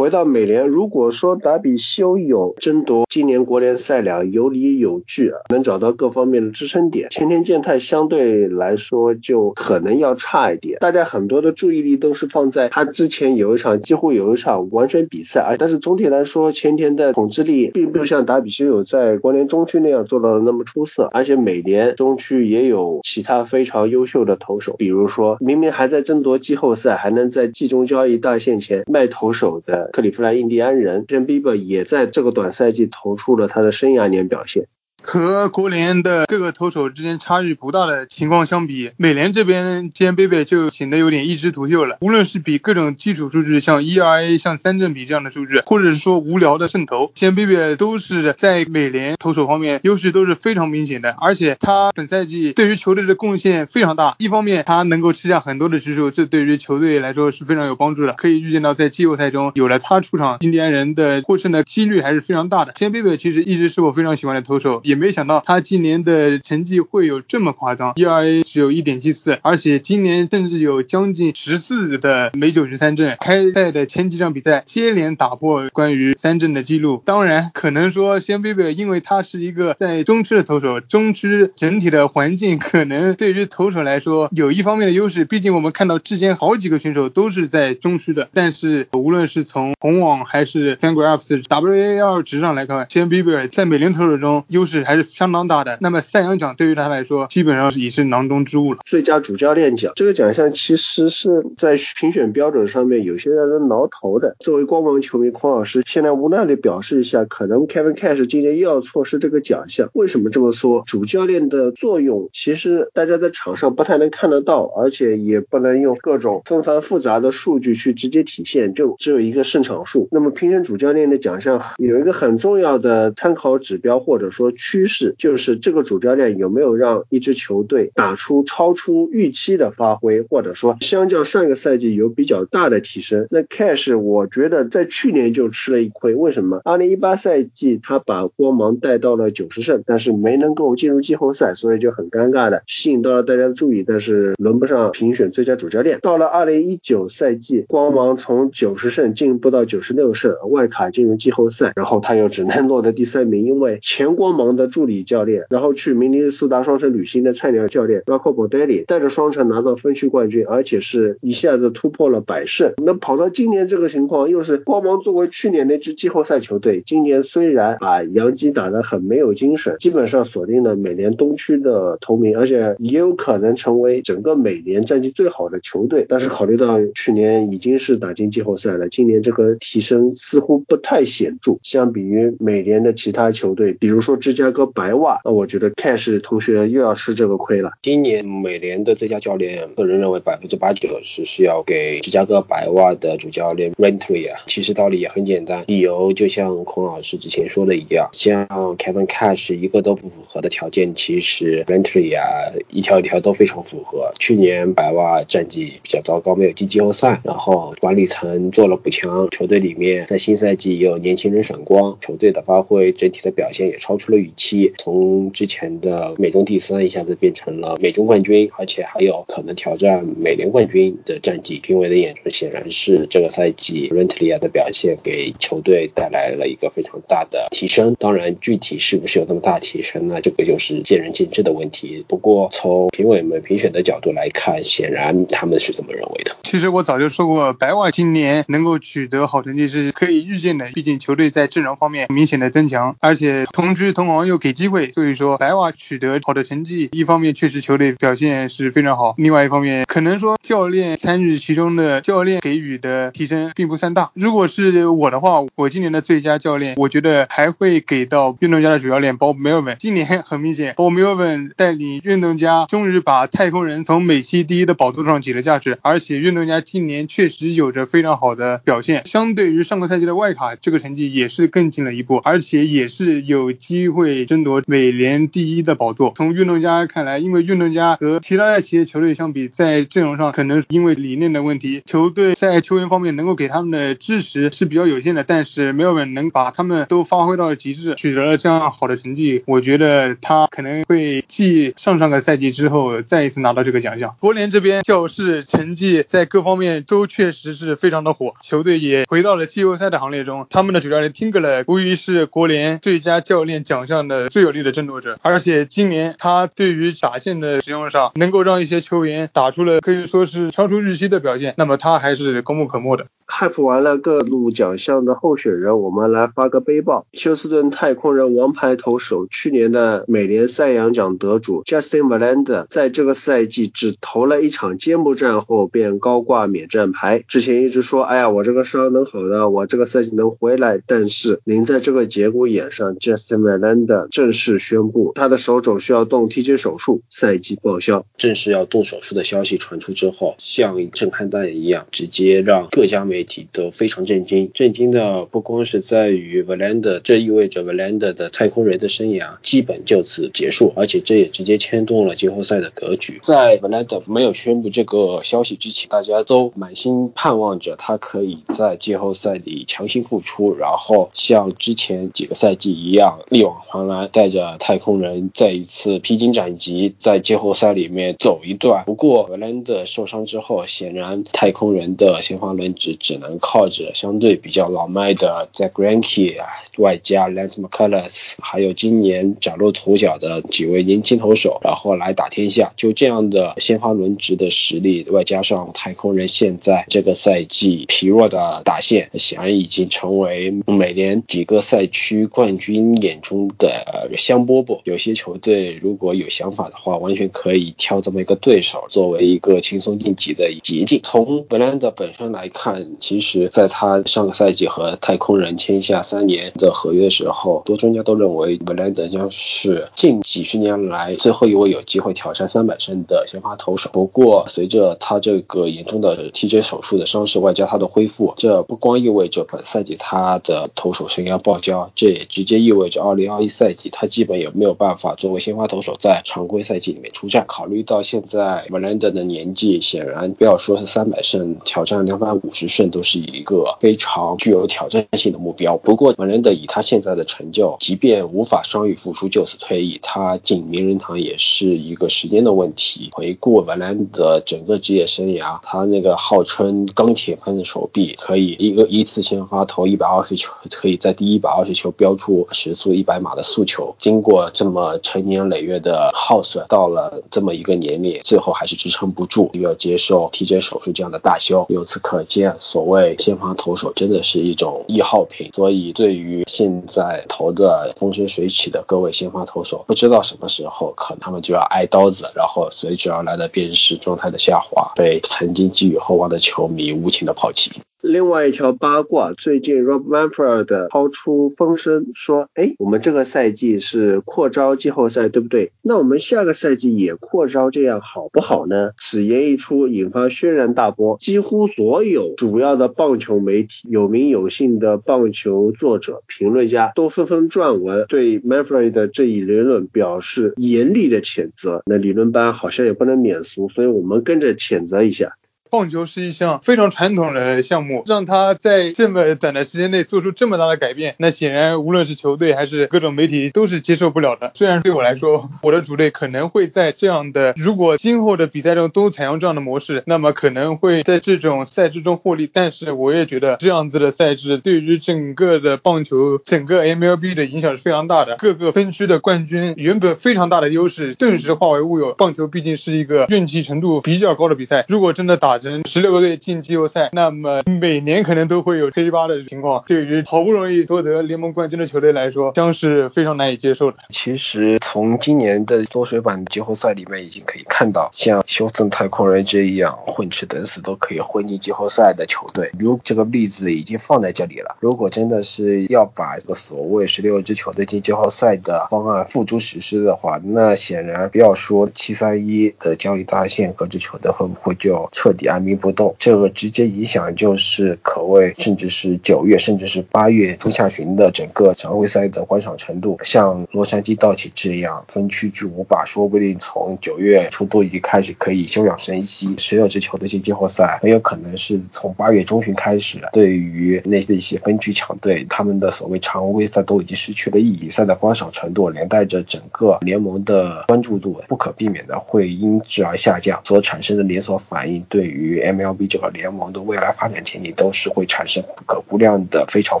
[0.00, 10.78] 回到美联，如果说达比修有争夺今年国联赛两有理有据，能找到各方面的支撑点，前田健太相对来说就可能要差一点。
[10.80, 21.10] 大家很多的注意力都是放在他之前有一场几乎有一场完全比赛，而但是总体来说前田的统治力并不像达比修有在国联中区那样做到的那么出色。
[21.12, 29.89] 而且美联中区也有其他非常优秀的投手，比如说明明还在争夺季后赛，还能在季中交易大限前卖投手的。
[29.92, 34.68] 克利夫兰印第安人 j a m Bieber 也在这个短赛季投出了他的生涯年表现。
[35.02, 41.96] 和国联的各个投手之间差距不大的情况相比，美联这边兼贝贝就显得有点一枝独秀了。
[42.00, 51.10] 无论是比各种基础数据，像 ERA、像三振比这样的数据，或者是说无聊的胜投，兼贝贝都是在美联投手方面优势都是非常明显的。
[51.20, 58.12] 而且他本赛季对于球队的贡献非常大，一方面他能够吃下很多的局数，这对于球队来说是非常有帮助的。
[58.12, 62.72] 可以预见到在季后赛中有了他出场，印第安人的获胜的几率还是非常大的。
[62.72, 64.82] 兼贝贝其实一直是我非常喜欢的投手。
[64.90, 73.16] 也没想到他今年的成绩会有这么夸张，ERA 只有一点七四，而且今年甚至有将近十四的每九十三阵。
[73.20, 77.00] 开赛的前几场比赛接连打破关于三阵的记录。
[77.04, 85.24] 当然，可能说先贝贝，因为他是一个在中区的投手，中区整体的环境可能对于投手来说有一方面的优势。
[85.24, 94.79] 毕竟我们看到之前好几个选手都是在中区的，但是无论是从红网还是 Fangraphs WAR 值上来看，先贝贝在美联投手中优势。
[94.84, 95.78] 还是相当大的。
[95.80, 98.80] 那么赛扬奖对于他来说，基本上是已是囊中之物了。
[98.84, 104.36] 最佳主教练奖这个奖项，其实是在评选标准上面有些让人挠头的。
[104.40, 109.88] 作为光芒球迷，匡老师现在无奈地表示一下，可能 Kevin Cash 今年又要错失这个奖项。
[109.94, 110.82] 为什么这么说？
[110.86, 120.08] 主教练的作用，其实大家在场上不太能看得到，而且也不能用各种纷繁复杂的数据去直接体现，就只有一个胜场数。
[120.10, 124.50] 那么评选主教练的奖项有一个很重要的参考指标，或者说。
[124.70, 133.26] 趋势就是这个主教练有没有让一支球队打出超出预期的发挥，或者说相较上个赛季有比较大的提升。
[133.30, 136.60] 那 Cash 我觉得在去年就吃了一亏，为什么？
[136.64, 145.98] 二零一八赛季他把光芒带到了九十胜，但是没能够进入季后赛，所以就很尴尬的吸引到了大家的注意，但是轮不上评选最佳主教练。
[146.00, 154.70] 到了二零一九赛季，光芒从九十胜进步到九十六胜，外卡进入季后赛，然后他又只能落得第三名，因为前光芒的的。
[154.70, 162.74] 助理教练，然后去明尼苏达双城旅行的菜鸟教练 Rocco Baldelli 带着双城拿到分区冠军，而且是一下子突破了百胜。
[162.76, 176.06] 那跑到今年这个情况，又是光芒作为去年那支季后赛球队，今年虽然把杨基打得很没有精神，基本上锁定了美联东区的头名，而且也有可能成为整个美联战绩最好的球队。
[176.08, 181.58] 但是考虑到去年已经是打进季后赛了，今年这个提升似乎不太显著。
[181.64, 187.70] 相比于美联的其他球队，比如说芝加加哥白袜，那我觉得 Cash 同学又要吃这个亏了。
[187.82, 194.32] 今年美联的最佳教练，个人认为百分之八九十是要给芝加哥白袜的主教练 Renteria。
[194.48, 198.44] 其实道理也很简单，理由就像孔老师之前说的一样，像
[198.76, 204.10] Kevin Cash 一个都不符合的条件，其实 Renteria 一条一条都非常符合。
[204.18, 214.39] 去年白袜战绩比较糟糕，没有进季后赛，然后管理层做了补强，球队里面在新赛季也有年轻人闪光，球队的发挥整体的表现也超出了预期，
[214.78, 221.60] 从之前的美中第三一下子变成了美中冠军，而且还有可能挑战美联冠军的战绩。
[221.62, 227.94] 评委的眼中显然是这个赛季 Renteria 的表现给球队带来了一个非常大的提升。
[227.98, 230.20] 当然，具体是不是有那么大提升呢？
[230.22, 232.04] 这个就是见仁见智的问题。
[232.08, 236.36] 不过从评委们评选的角度来看，显然他们是这么认为的。
[236.42, 254.12] 其实我早就说过，白袜今年能够取得好成绩是可以预见的，毕竟球队在阵容方面明显的增强，而且同居同行又给机会，所以说白瓦取得好的成绩，一方面确实球队表现是非常好，另外一方面可能说教练参与其中的教练给予的提升并不算大。
[254.14, 259.76] 如果是我的话，我今年的最佳教练，我觉得还会给到运动家的主教练鲍梅尔文。
[259.80, 276.12] 今年很明显，鲍梅尔文带领运动家终于把太空人从美西第一的宝座上挤了下去，而且运动家今年确实有着非常好的表现，相对于上个赛季的外卡，这个成绩也是更进了一步，而且也是有机会争夺美联第一的宝座。
[276.16, 285.24] 从运动家看来，因为运动家和其他的企业球队相比，在阵容上可能因为理念的问题，球队在球员方面能够给他们的支持是比较有限的。
[285.24, 294.16] 但是没有人能把他们都发挥到极致，取得了这样好的成绩，我觉得他可能会继上上个赛季之后再一次拿到这个奖项。
[294.18, 300.46] 国联这边教士成绩在各方面都确实是非常的火，球队也回到了季后赛的行列中。
[300.50, 313.06] 他们的主教练 Tingle 无疑是国联最佳教练奖项的最有力的争夺者，而且今年他对于打线的使用上，能够让一些球员打出了可以说是超出预期的表现，那么他还是功不可没的。
[313.26, 317.06] hype 完了各路奖项的候选人，我们来发个背报。
[317.12, 327.22] 休斯顿太空人王牌投手，去年的美联赛扬奖得主 Justin v e l a n d e r 在这个赛季只投了一场揭幕战后便高挂免战牌。
[327.28, 330.80] 之前一直说，哎呀，我这个伤能好的，我这个赛季能回来。
[330.84, 338.04] 但是临在这个节骨眼上，Justin v e l a n d 正式宣布他的手肘需要动 TJ 手术，赛季报销。
[338.16, 344.50] 正式要动手术的消息传出之后，像震撼弹一样，直接让各家媒体都非常震惊。
[344.54, 353.18] 震惊的不光是在于 Verlander，这意味着 Verlander 的太空人的生涯基本就此结束，而且这也直接牵动了季后赛的格局。
[353.22, 363.79] 在 Verlander 没有宣布这个消息之前，大家都满心盼望着他可以在季后赛里强行复出，然后像之前几个赛季一样力挽狂
[364.12, 368.84] 带着太空人再一次披荆斩棘，在季后赛里面走一段。
[368.84, 376.46] 不过格兰特受伤之后，显然太空人的先发轮值只能靠着相对比较老迈的在 Granky 啊，
[376.78, 382.72] 外加 Lance McCullers，还有今年崭露头角的几位年轻投手，然后来打天下。
[382.76, 394.80] 就这样的先发轮值的实力，外加上太空人现在这个赛季疲弱的打线，显然已经成为每年几个赛区冠军眼中的香饽饽。
[394.84, 401.00] 有些球队如果有想法的话，完全可以挑这么一个对手作为一个轻松晋级的捷径。
[401.02, 413.90] 从 Verlander 本身来看，其实在他上个赛季和太空人签下三年的合约的时候，多专家都认为 Verlander 将是近几十年来最后一位有机会挑战三百胜的先发投手。
[413.92, 427.44] 不过，随着他这个严重的 TJ 手术的伤势，外加他的恢复，这不光意味着本赛季他的投手生涯报销，这也直接意味着2021赛季他基本也没有办法作为先发投手在常规赛季里面出战。
[427.46, 435.76] 考虑到现在 Verlander 的年纪，显然不要说是三百胜，挑战两百五十胜都是一个非常具有挑战性的目标。
[435.76, 443.10] 不过，文兰德以他现在的成就，即便无法伤愈复出就此退役，他进名人堂也是一个时间的问题。
[443.12, 453.94] 回顾文兰德整个职业生涯，他那个号称钢铁般的手臂，可以一个一次先发投一百二十球，可以在第一百二十球标出时速一百码的速球。
[453.98, 461.66] 经过这么成年累月的耗损，到了这么一个年龄，最后还是支撑不住，又要接受 TJ 手术这样的大修。
[461.68, 465.50] 由此可见，所谓先发投手真的是一种易耗品。
[465.52, 477.70] 所以，对于现在投的风生水起的各位先发投手，不知道什么时候可能他们就要挨刀子，然后随之而来的便是状态的下滑，被曾经寄予厚望的球迷无情的抛弃。
[478.02, 485.72] 另外一条八卦，最近 Rob Manfred 抛出风声说，哎，我们这个赛季是扩招季后赛，对不对？
[485.82, 488.92] 那我们下个赛季也扩招，这样好不好呢？
[488.96, 501.82] 此言一出，引发轩然大波，几乎所有主要的棒球媒体、有名有姓的棒球作者、评论家都纷纷撰文，对 Manfred 的这一言论表示严厉的谴责。
[501.84, 505.36] 那理论班好像也不能免俗，所以我们跟着谴责一下。
[505.70, 514.50] 棒球是一项非常传统的项目，让他在这么短的时间内做出这么大的改变，那显然无论是球队还是各种媒体都是接受不了的。
[514.54, 522.50] 虽然对我来说，我的主队可能会在这样的如果今后的比赛中都采用这样的模式，那么可能会在这种赛制中获利。
[522.52, 528.34] 但是我也觉得这样子的赛制对于整个的棒球、整个 MLB 的影响是非常大的。
[528.38, 532.12] 各个分区的冠军原本非常大的优势，顿时化为乌有。
[532.14, 535.59] 棒球毕竟是一个运气程度比较高的比赛，如果真的打。
[535.84, 539.82] 十六个队进季后赛，那么每年可能都会有黑八的情况。
[539.86, 543.98] 对于好不容易夺得联盟冠军的球队来说，将是非常难以接受的。
[544.10, 554.76] 其实从今年的缩水版季后赛里面已经可以看到，像休斯顿太空人这一样混吃等死都可以混进季后赛的球队，如这个例子已经放在这里了。
[554.80, 565.90] 如果真的是要把这个所谓十六支球队进季后赛的方案付诸实施的话，那显然不要说七三一的交易大线，各支球队会不会就彻底按兵不？
[565.92, 573.18] 动，这个直接影响就是可谓甚至是九月甚至是八月中下旬的整个常规赛的观赏程度。
[573.24, 579.56] 像洛杉矶道奇这样分区巨无霸，说不定从九月初都已经开始可以休养生息。
[579.58, 583.20] 十六支球队进季后赛，很有可能是从八月中旬开始。
[583.32, 595.70] 对于那些一些分区强队，他们的所谓常规赛都已经失去了意义，赛的观赏程度连带着整个联盟的关注度，不可避免的会因之而下降，所产生的连锁反应对于与。
[595.70, 600.00] MLB 这个联盟的未来发展前景都是会产生不可估量的非常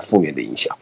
[0.00, 0.76] 负面的影响。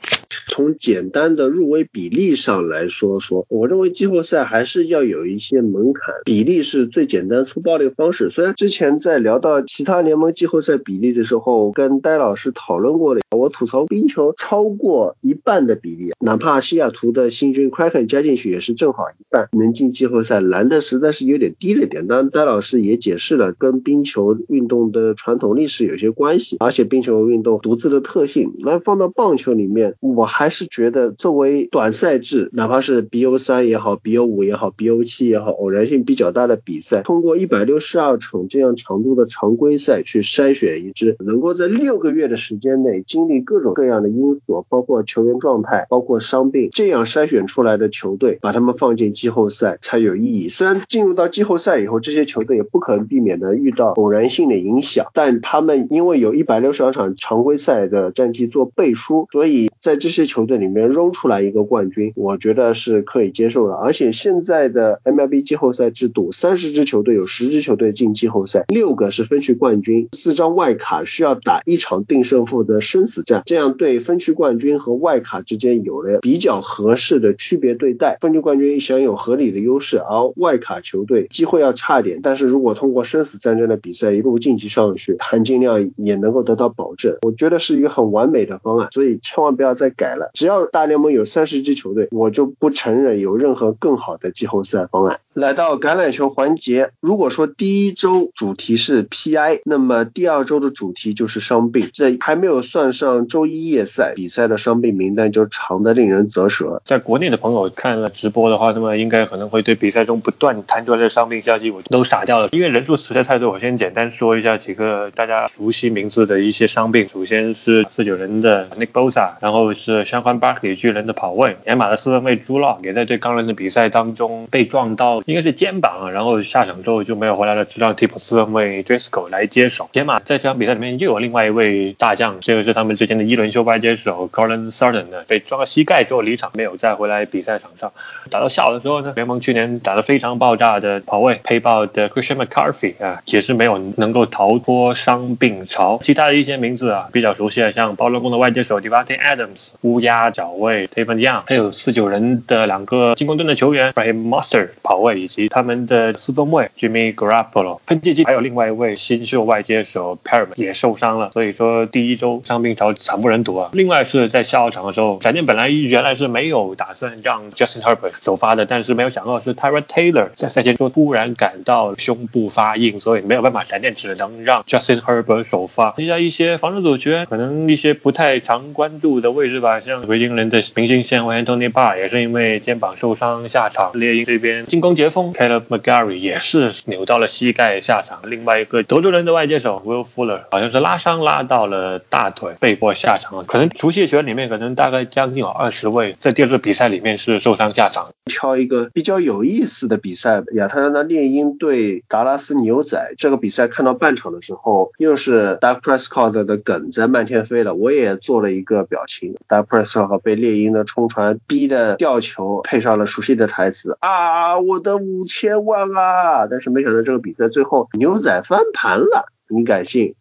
[0.46, 8.30] 从简单的入围比例上来说说，我认为季后赛还是要有一些门槛，比例是最简单粗暴的一个方式。
[8.30, 22.06] 虽然之前在聊到其他联盟季后赛比例的时候，跟戴老师讨论过了，我吐槽冰球超过一半的比例，哪怕西雅图的新军 Kraken 加进去也是正好一半，能进季后赛难的实在是有点低了点。
[22.06, 28.54] 当然，戴老师也解释了，跟冰球运动的传统历史有些关系，而且冰球运动独自的特性。
[28.58, 50.48] 那放到棒球里面，我还是觉得作为短赛制，哪怕是 BO 三也好，BO 五也好，BO 七也好，偶然性比较大的比赛，通过一百六十二场这样长度的常规赛去筛选一支能够在六个月的时间内经历各种各样的因素，包括球员状态，包括伤病，这样筛选出来的球队，把他们放进季后赛才有意义。
[50.48, 55.06] 虽然进入到季后赛以后，这些球队也不可能避免的遇到偶然性的影响。
[55.14, 63.74] 但他们因为有一百六十二场常规赛的战绩做背书，所以在这些球队里面扔出来一个冠军，我觉得是可以接受的。
[63.74, 78.18] 而且现在的 MLB 季后赛制度，三十支球队有十支球队进季后赛，六个是分区冠军，四张外卡需要打一场定胜负的生死战，这样对分区冠军和外卡之间有了比较合适的区别对待。
[78.20, 82.20] 分区冠军享有合理的优势，而外卡球队机会要差一点。
[82.22, 90.32] 但是如果通过生死战争的比赛一晋级上去，含金量也能够得到保证，我觉得是一个很完美的方案，所以千万不要再改了。
[90.34, 95.20] 只要大联盟有三十支球队，我就不承认有任何更好的季后赛方案。
[95.34, 106.82] 来到橄榄球环节，如果说第一周主题是 PI，那么第二周的主题就是伤病，这还没有算上周一夜赛比赛的伤病名单就长得令人啧舌。
[106.84, 113.48] 在国内的朋友看了直播的话，那么应该可能会对比赛中不断弹出来的伤病消息我都傻掉了，因为人数实在太多。
[113.52, 125.22] 我先简单说一下几个大家熟悉名字的一些伤病，首先是四九人的 Nick Bosa，然后是相关巴克里巨人的跑位，野马的四分卫朱洛也在对钢人的比赛当中被撞到。
[125.26, 129.88] 应该是肩膀，然后下场之后就没有回来了，只让替补四分卫 Drisco 来接手。
[129.92, 137.92] 野马在这场比赛里面又有另外一位大将，这个是他们之前的一轮休班接手 Colin Sutton 的，被撞到膝盖之后离场，没有再回来比赛场上。
[138.30, 145.98] 打到下午的时候呢，联盟去年打得非常爆炸的跑位配爆的 Christian McCarthy 啊，也是没有能够逃脱伤病潮。
[146.02, 155.18] 其他的一些名字啊比较熟悉的，像包龙宫的外接手 Devante Adams、乌鸦脚位 t a v o n Young，还有四九人的两个进攻端的球员 Raheem Mostert 跑位。
[155.18, 163.70] 以及他们的四分卫 Jimmy Garoppolo，喷气机还有另外一位新秀外接手 Perriman 也受伤了，所以说第一周伤病潮惨不忍睹啊。
[163.72, 175.94] 另外是在下午场的时候，闪电本来原来是没有打算让 Justin Herbert 首发的，但是没有想到是 Tyra Taylor 在赛前说突然感到胸部发硬，所以没有办法，闪电只能让 Justin Herbert 首发。
[175.96, 183.92] 剩下一些防守主角，可能一些不太常关注的位置吧，像维京人的明星线位 Anthony Barr 也是因为肩膀受伤下场。
[183.94, 188.20] 猎鹰这边进攻截锋 Caleb McGarry 也是扭到了膝盖下场。
[188.24, 193.44] 另外一个德州人的外接手 Will Fuller 好像是拉伤拉到了大腿，被迫下场。
[193.44, 198.08] 可能熟悉球员里面，可能大概将近有二十位在第二次比赛里面是受伤下场。
[198.24, 207.76] 挑一个比较有意思的比赛，亚特兰大猎鹰对达拉斯牛仔这个比赛，看看到半场的时候，又是 Dak Prescott 的梗在漫天飞了。
[207.76, 216.48] 我也做了一个表情，Dak Prescott 被猎鹰的冲船逼的吊球，配上了熟悉的台词啊，我的五千万啊！
[216.50, 220.16] 但是没想到这个比赛最后牛仔翻盘了，你敢信？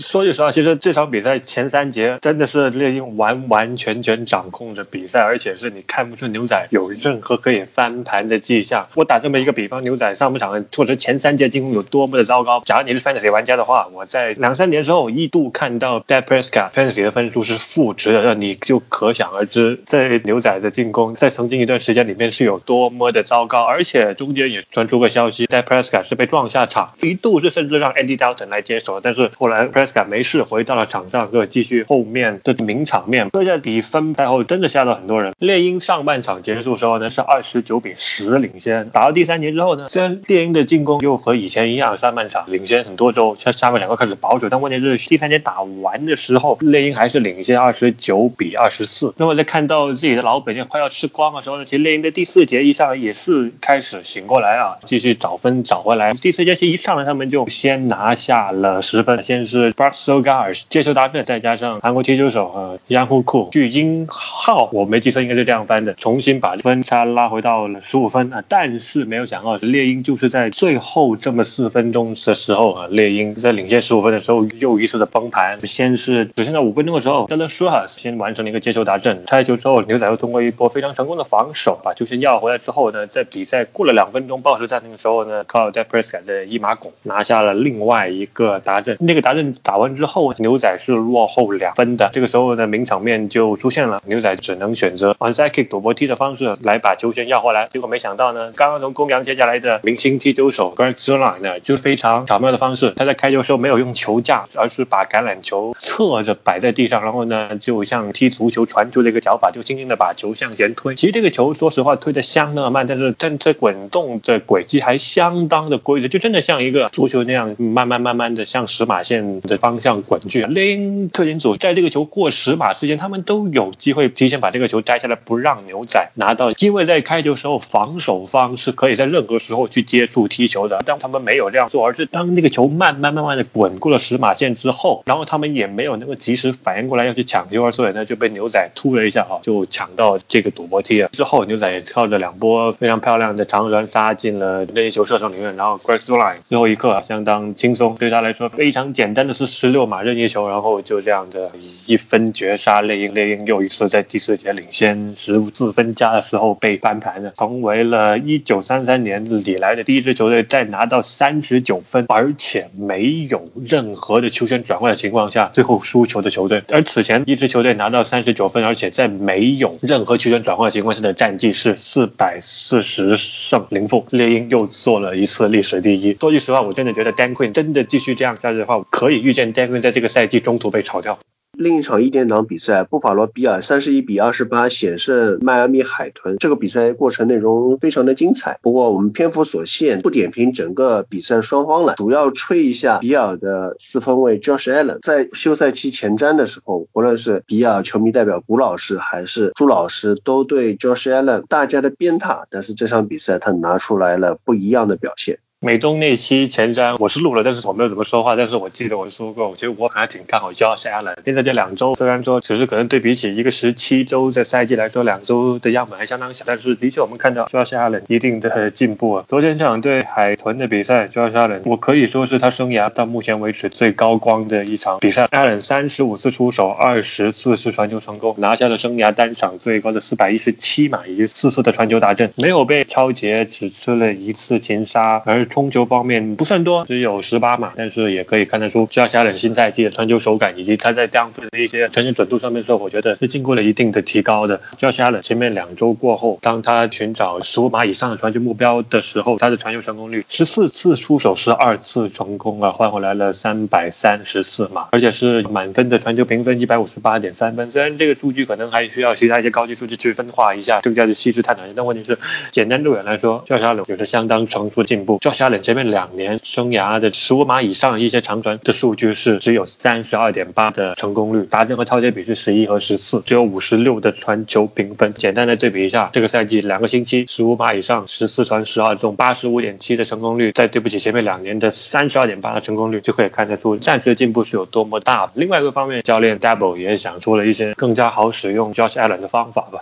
[0.00, 8.88] 说句实话，其实这场比赛前三节真的是猎鹰完完全全掌控着比赛，而且是你看不出牛仔有任何可以翻盘的迹象。
[8.94, 12.62] 我打这么一个比方，牛仔上半场或者前三节进攻有多么的糟糕。
[12.64, 23.62] 假如你是 Fantasy 玩家的话，我在两三年之后一度看到 DePrisco Fantasy 的分数是负值的，那你就可想而知，在牛仔的进攻在曾经一段时间里面是有多么的糟糕。
[23.62, 29.68] 而且中间也传出个消息，DePrisco 是被撞下场，一度是甚至让 Andy Dalton 来接手，但是后来。
[30.08, 33.28] 没事回到了场上，就继续后面的名场面。
[33.32, 35.32] 这下比分赛后真的吓到很多人。
[35.38, 49.12] 猎鹰上半场结束的时候呢是二十九比十领先，打到第三节之后呢，虽然猎鹰的进攻又和以前一样，上半场领先很多之后，下下半场又开始保守，但问题是第三节打完的时候，猎鹰还是领先二十九比二十四。
[49.16, 56.12] 那么在看到自己的老本钱快要吃光的时候呢，其实猎鹰的第四节一上来也是开始醒过来啊，继续找分找回来。
[56.12, 59.71] 第四节其实一上来他们就先拿下了十分，先是。
[59.72, 68.42] B r a s o g a r 接球搭阵，再加上韩国踢球手呃 Yang Hu Ku 巨鹰号，我没记错应该是这样翻的，重新把分差拉回到了十五分啊。
[68.48, 75.58] 但是没有想到猎鹰就是在最后这么四分钟的时候啊，猎鹰在领先十五分的时候又一次的崩盘。
[75.66, 86.10] 先是只剩下五分钟的时候 d a l l a s h a 先完成了一个接球达阵，拆球之后牛仔又通过一波非常成功的防守把球先要回来之后呢，在比赛过了两分钟报时暂停的时候呢，靠 d e p r e s
[86.10, 89.56] c a 的一马拱拿下了另外一个达阵，那个达阵。
[89.62, 92.10] 打完之后，牛仔是落后两分的。
[92.12, 97.68] 这个时候的名场面就出现了，牛仔只能选择 onside kick 赌博踢的方式来把球权要回来。
[97.72, 110.96] 结果没想到呢，刚刚从公羊接下来的明星踢球手 Greg Zuerlein 呢，就非常巧妙的方式，他在开球时候没有用球架，而是把橄榄球侧着摆在地上，然后呢，就像踢足球传出的一个脚法，就轻轻的把球向前推。
[110.96, 119.40] 其实这个球说实话推的相当的慢，但是但这滚动的轨迹还相当的规则，就真的像一个足球那样慢慢慢慢的向石马线。
[119.52, 126.52] 的方向滚去，猎鹰特勤组在这个球过十码之前，他们都有机会提前把这个球摘下来，不让牛仔拿到。
[126.58, 141.08] 因为在开球时候，防守方是可以在任何时候去接触踢球的，但他们没有这样做，而是当那个球慢慢慢慢的滚过了十码线之后，然后他们也没有那个及时反应过来要去抢球，所以呢就被牛仔突了一下哈，就抢到这个赌博踢了。
[141.12, 149.32] 之后牛仔也靠着两波非常漂亮的长传杀进了任意球射程里面，然后 Greg's line 最后一刻相当轻松，对他来说非常简单的。
[149.46, 151.50] 是十六码任意球，然后就这样的
[151.86, 166.62] 一分绝杀猎鹰，猎鹰又一次在第四节领先十四分加的时候被翻盘了，成为了一九三三年以来的第一支球队在拿到三十九分，而且没有任何的球权转换的情况下最后输球的球队。
[166.68, 176.14] 而此前一支球队拿到三十九分，而且在没有任何球权转换的情况下的战绩是四百四十胜零负，猎鹰又做了一次历史第一。
[176.20, 179.22] 说句实话，我真的觉得 Dan Quinn 真的继续这样下去的话，可以。
[179.22, 181.18] 预见 d a n 在这个赛季中途被炒掉。
[181.54, 186.38] 另一场一点场比赛，布法罗比尔三十一比二十八险胜迈阿密海豚。
[186.38, 195.00] 这个比赛过程内容非常的精彩，不过我们篇幅所限，不点评整个比赛双方了，主要吹一下比尔的四分卫 Josh Allen。
[195.02, 205.38] 在休赛期前瞻的时候，无论是比尔球迷代表古老师还是朱老师，都对 Josh Allen 大家的鞭挞，但是这场比赛他拿出来了不一样的表现。
[205.64, 208.34] 美东那期前瞻我是录了，但是我没有怎么说话。
[208.34, 211.14] 但是我记得我说过，其实我还挺看好 Josh Allen。
[211.24, 219.24] 现在这两周虽然说只是可能对比起一个十七周的赛季来说，两周的样本还相当小，但是的确我们看到 Josh Allen 一定的进步啊。
[219.28, 225.26] 昨天这场对海豚的比赛，Josh Allen 我可以说是他生涯到目前为止最高光的一场比赛。
[225.26, 235.46] Allen 三十五次出手，二十四次传球成功，拿下了生涯单场最高的四百一十七码，以及四次的传球达阵，没有被超杰，只吃了一次擒杀，而。
[235.52, 244.62] 冲球方面不算多，只有十八码，但是也可以看得出 Josh Allen 新赛季的传球手感以及他在当分的一些传球准度上面的时候，我觉得是经过了一定的提高的。
[244.80, 257.70] Josh Allen 前面两周过后，当他寻找十五码以上的传球目标的时候，他的传球成功率十四次出手十二次成功啊，换回来了三百三十四码，而且是满分的传球评分一百五十八点三分。
[257.70, 262.18] 虽然这个数据可能还需要其他一些高级数据去分化一下，更加的细致探讨一下，但问题是
[262.52, 265.18] 简单路远来说，Josh Allen 有着相当成熟的进步。
[265.42, 275.12] Josh Allen 前面两年生涯的十五码以上一些长传的数据是只有三十二点八的成功率，达阵和超接比是十一和十四，只有五十六的传球评分。
[275.14, 285.28] 简单的对比一下，这个赛季两个星期十五码以上十四传十二中，八十五点七的成功率，再对不起前面两年的三十二点八的成功率，就可以看得出战术的进步是有多么大。
[285.34, 289.80] 另外一个方面，教练 Double 也想出了一些更加好使用 Josh Allen 的方法吧。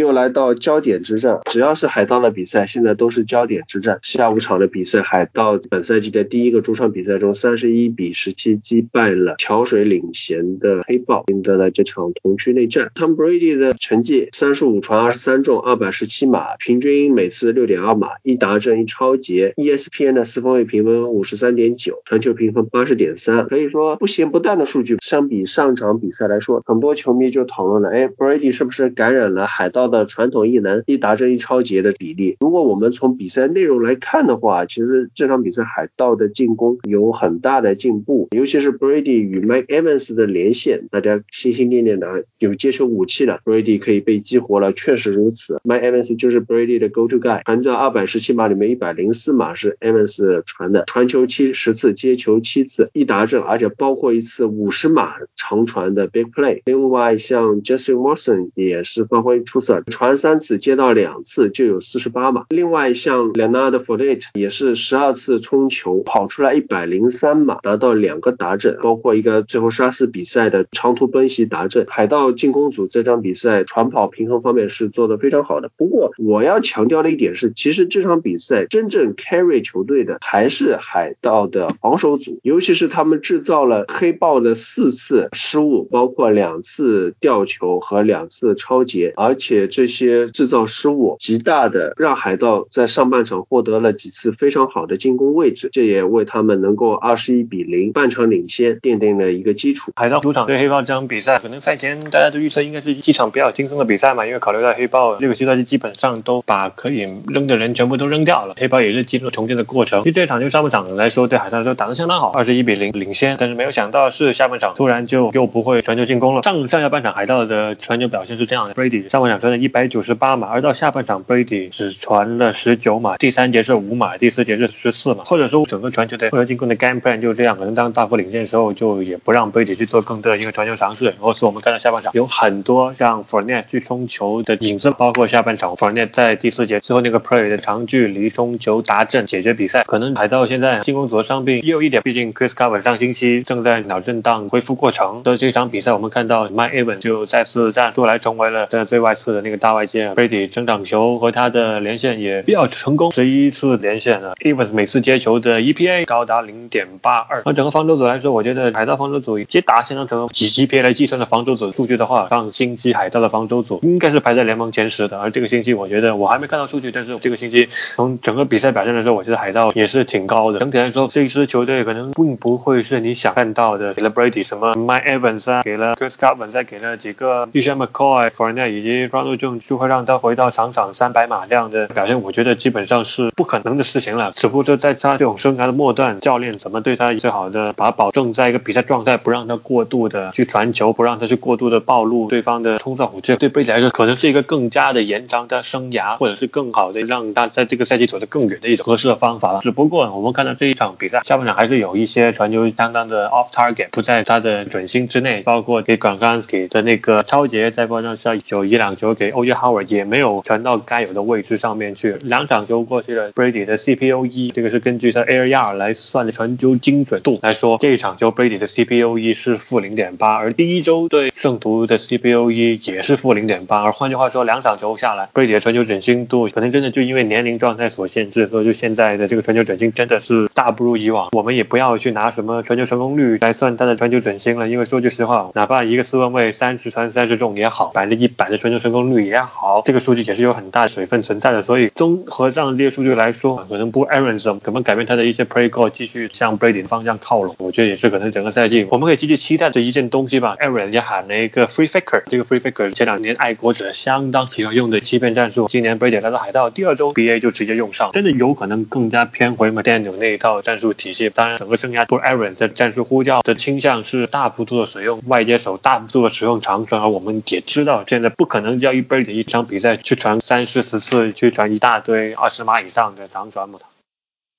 [0.00, 3.98] 又来到焦点之战，只要是海盗的比赛，现在都是焦点之战。
[4.00, 12.90] 下午场的比赛，海盗本赛季的第一个主场比赛中，三十一比十七击败了桥水领衔的黑豹，赢得了这场同区内战。
[12.94, 19.52] Tom Brady 的成绩：三十五传二十三中，二百十七码，平均每次六点二码，一达阵一超节。
[19.58, 24.96] ESPN 的四分位评分五十三点九，传球评分八十点三，可以说不咸不淡的数据。
[25.02, 29.89] 相比上场比赛来说，很多球迷就讨论了：哎，Brady 是不是感染了海盗？
[29.90, 45.60] 的传统一能一达阵一超节的比例，如果我们从比赛内容来看的话，其实这场比赛海盗的进攻有很大的进步，尤其是 Brady 与 Mike Evans 的连线，大家心心念念的有接球武器了，Brady 可以被激活了，确实如此。
[45.64, 56.62] Mike Evans 就是 Brady 的 Go To Guy，传这二百十七码里面一百零四码是 Evans 传的，传球七十次，接球七次，一达阵，而且包括一次五十码长传的 Big Play。
[56.64, 59.69] 另外像 Justin Watson 也是发挥出色。
[59.86, 62.46] 传三次接到两次就有四十八码。
[62.50, 71.84] 另外像 Leonard f o r d e t 也是十二次冲球跑出来一百零三码，达到两个达阵，包括一个最后杀死比赛的长途奔袭达阵。
[71.88, 75.70] 海盗进攻组这场比赛传跑平衡方面是做的非常好的。
[75.76, 89.59] 不过我要强调的一点是，其实这场比赛真正 carry 球队的还是海盗的防守组，尤其是他们制造了黑豹的四次失误，包括两次吊球和两次超节，而且。
[89.68, 99.92] 这些制造失误，极大的让海盗在上半场获得了几次非常好的进攻位置，这也为他们能够二十一比零半场领先奠定了一个基础。
[99.96, 110.02] 海盗主场对黑豹这场比赛，可能赛前大家都预测应该是一场比较轻松的比赛嘛，因为考虑到黑豹六个阶段基本上都把可以扔的人全部都扔掉了，黑豹也是进入重建的过程。
[110.02, 116.42] 就这场就上半场来说，对海盗来说打得相当好，二十一比零领先，但是没有想到是下半场突然就又不会传球进攻了。
[116.42, 131.04] 上上下半场海盗的传球表现是这样的，Brady 上半场一百九十八码，而到下半场，Brady 只传了十九码，第三节是五码，第四节是十四码，或者说整个传球的或者进攻的 game plan 就这样，可能当大幅领先的时候，就也不让 Brady 去做更多的一个传球尝试。
[131.06, 137.48] 然后是我们看到下半场有很多像 f o r n e t 去冲球的影子，包括下半场 f o r n e t 在第四节最后那个 play
[137.48, 139.84] 的长距离冲球达阵解决比赛。
[139.84, 150.14] 可能海盗现在进攻组的伤病也有一点，毕竟 Chris Carver 上星期正在脑震荡恢复过程的这场比赛，我们看到 Mike Evans 就再次站出来成为了在最外侧那个大外线。
[150.14, 154.34] Brady 整场球和他的连线也比较成功，十一次连线了。
[154.40, 157.42] Evans 每次接球的 EPA 高达零点八二。
[157.44, 160.28] 而整个防守组来说，我觉得海盗防守组接打相当成功。
[160.34, 165.18] 以 EPA 来计算的防守组数据的话，上星期海盗的防守组应该是排在联盟前十的。
[165.18, 170.58] 而这个星期，我觉得我还没看到数据，但是这个星期从整个比赛表现来说，我觉得海盗也是挺高的。
[170.58, 180.20] 整体来说，这一支球队可能并不会是你想看到的，给了 Brady 什么 Mike Evans 啊，给了 Chris Carver 再给了几个 b s h a McCoy、Fournette 以及就就会让他。
[180.20, 184.32] 回到场场三百码这样的表现，我觉得基本上是不可能的事情了。
[184.34, 193.10] 只不过说在他这种生涯的末段，教练怎么对他最好的，把保证在一个比赛状态，不让他过度的去传球，不让他去过度的暴露对方的冲撞。
[193.14, 199.60] 我觉得对贝里来说，可能是一个更加的延长他生涯，或者是更好的让他在这个赛季走得更远的一种合适的方法了。
[199.62, 210.78] 只不过我们看到这一场比赛下半场还是有一些传球相当的 off target，不在他的准心之内，包括给 g r a n s k y 的那个超节，再加上像有一两球给 OJ Howard 也没有传到。
[210.78, 231.28] 该有的位置上面去，两场球过去了，Brady 的 CPOE 这个是根据他 Air Yard 来算的传球精准度来说，这一场球 Brady 的 CPOE 是负零点八，而第一周对圣徒的 CPOE 也是负零点八，而换句话说，两场球下来，Brady 的传球准心度可能真的就因为年龄状态所限制，所以就现在的这个传球准心真的是大不如以往。
[231.32, 241.62] 我们也不要去拿什么传球成功率来算他的传球准心了，因为说句实话，哪怕一个四分卫三十传三十中也好，百分之一百的传球成功率率也好，这个数据也是有很大水分存在的。
[241.62, 247.54] 所以综合上这些数据来说，可能不 Aaron 可能改变他的一些 play call，继续向 Brady 的方向靠拢。
[247.58, 250.56] 我觉得也是可能整个赛季我们可以继续期待这一件东西吧。
[250.60, 261.30] Aaron 也喊了一个 free faker，这个 free faker 前两年爱国者相当喜欢用的欺骗战术，今年 Brady 来到海盗第二周 BA 就直接用上，真的有可能更加偏回 McDaniel 那一套战术体系。
[261.30, 273.78] 当然，整个生涯 for Aaron 的战术呼叫的倾向是大幅度的使用外接手，大幅度的使用长传，而我们也知道现在不可能叫一 Brady 一场比赛去传三四十次，去传一大堆二十码以上的长传嘛。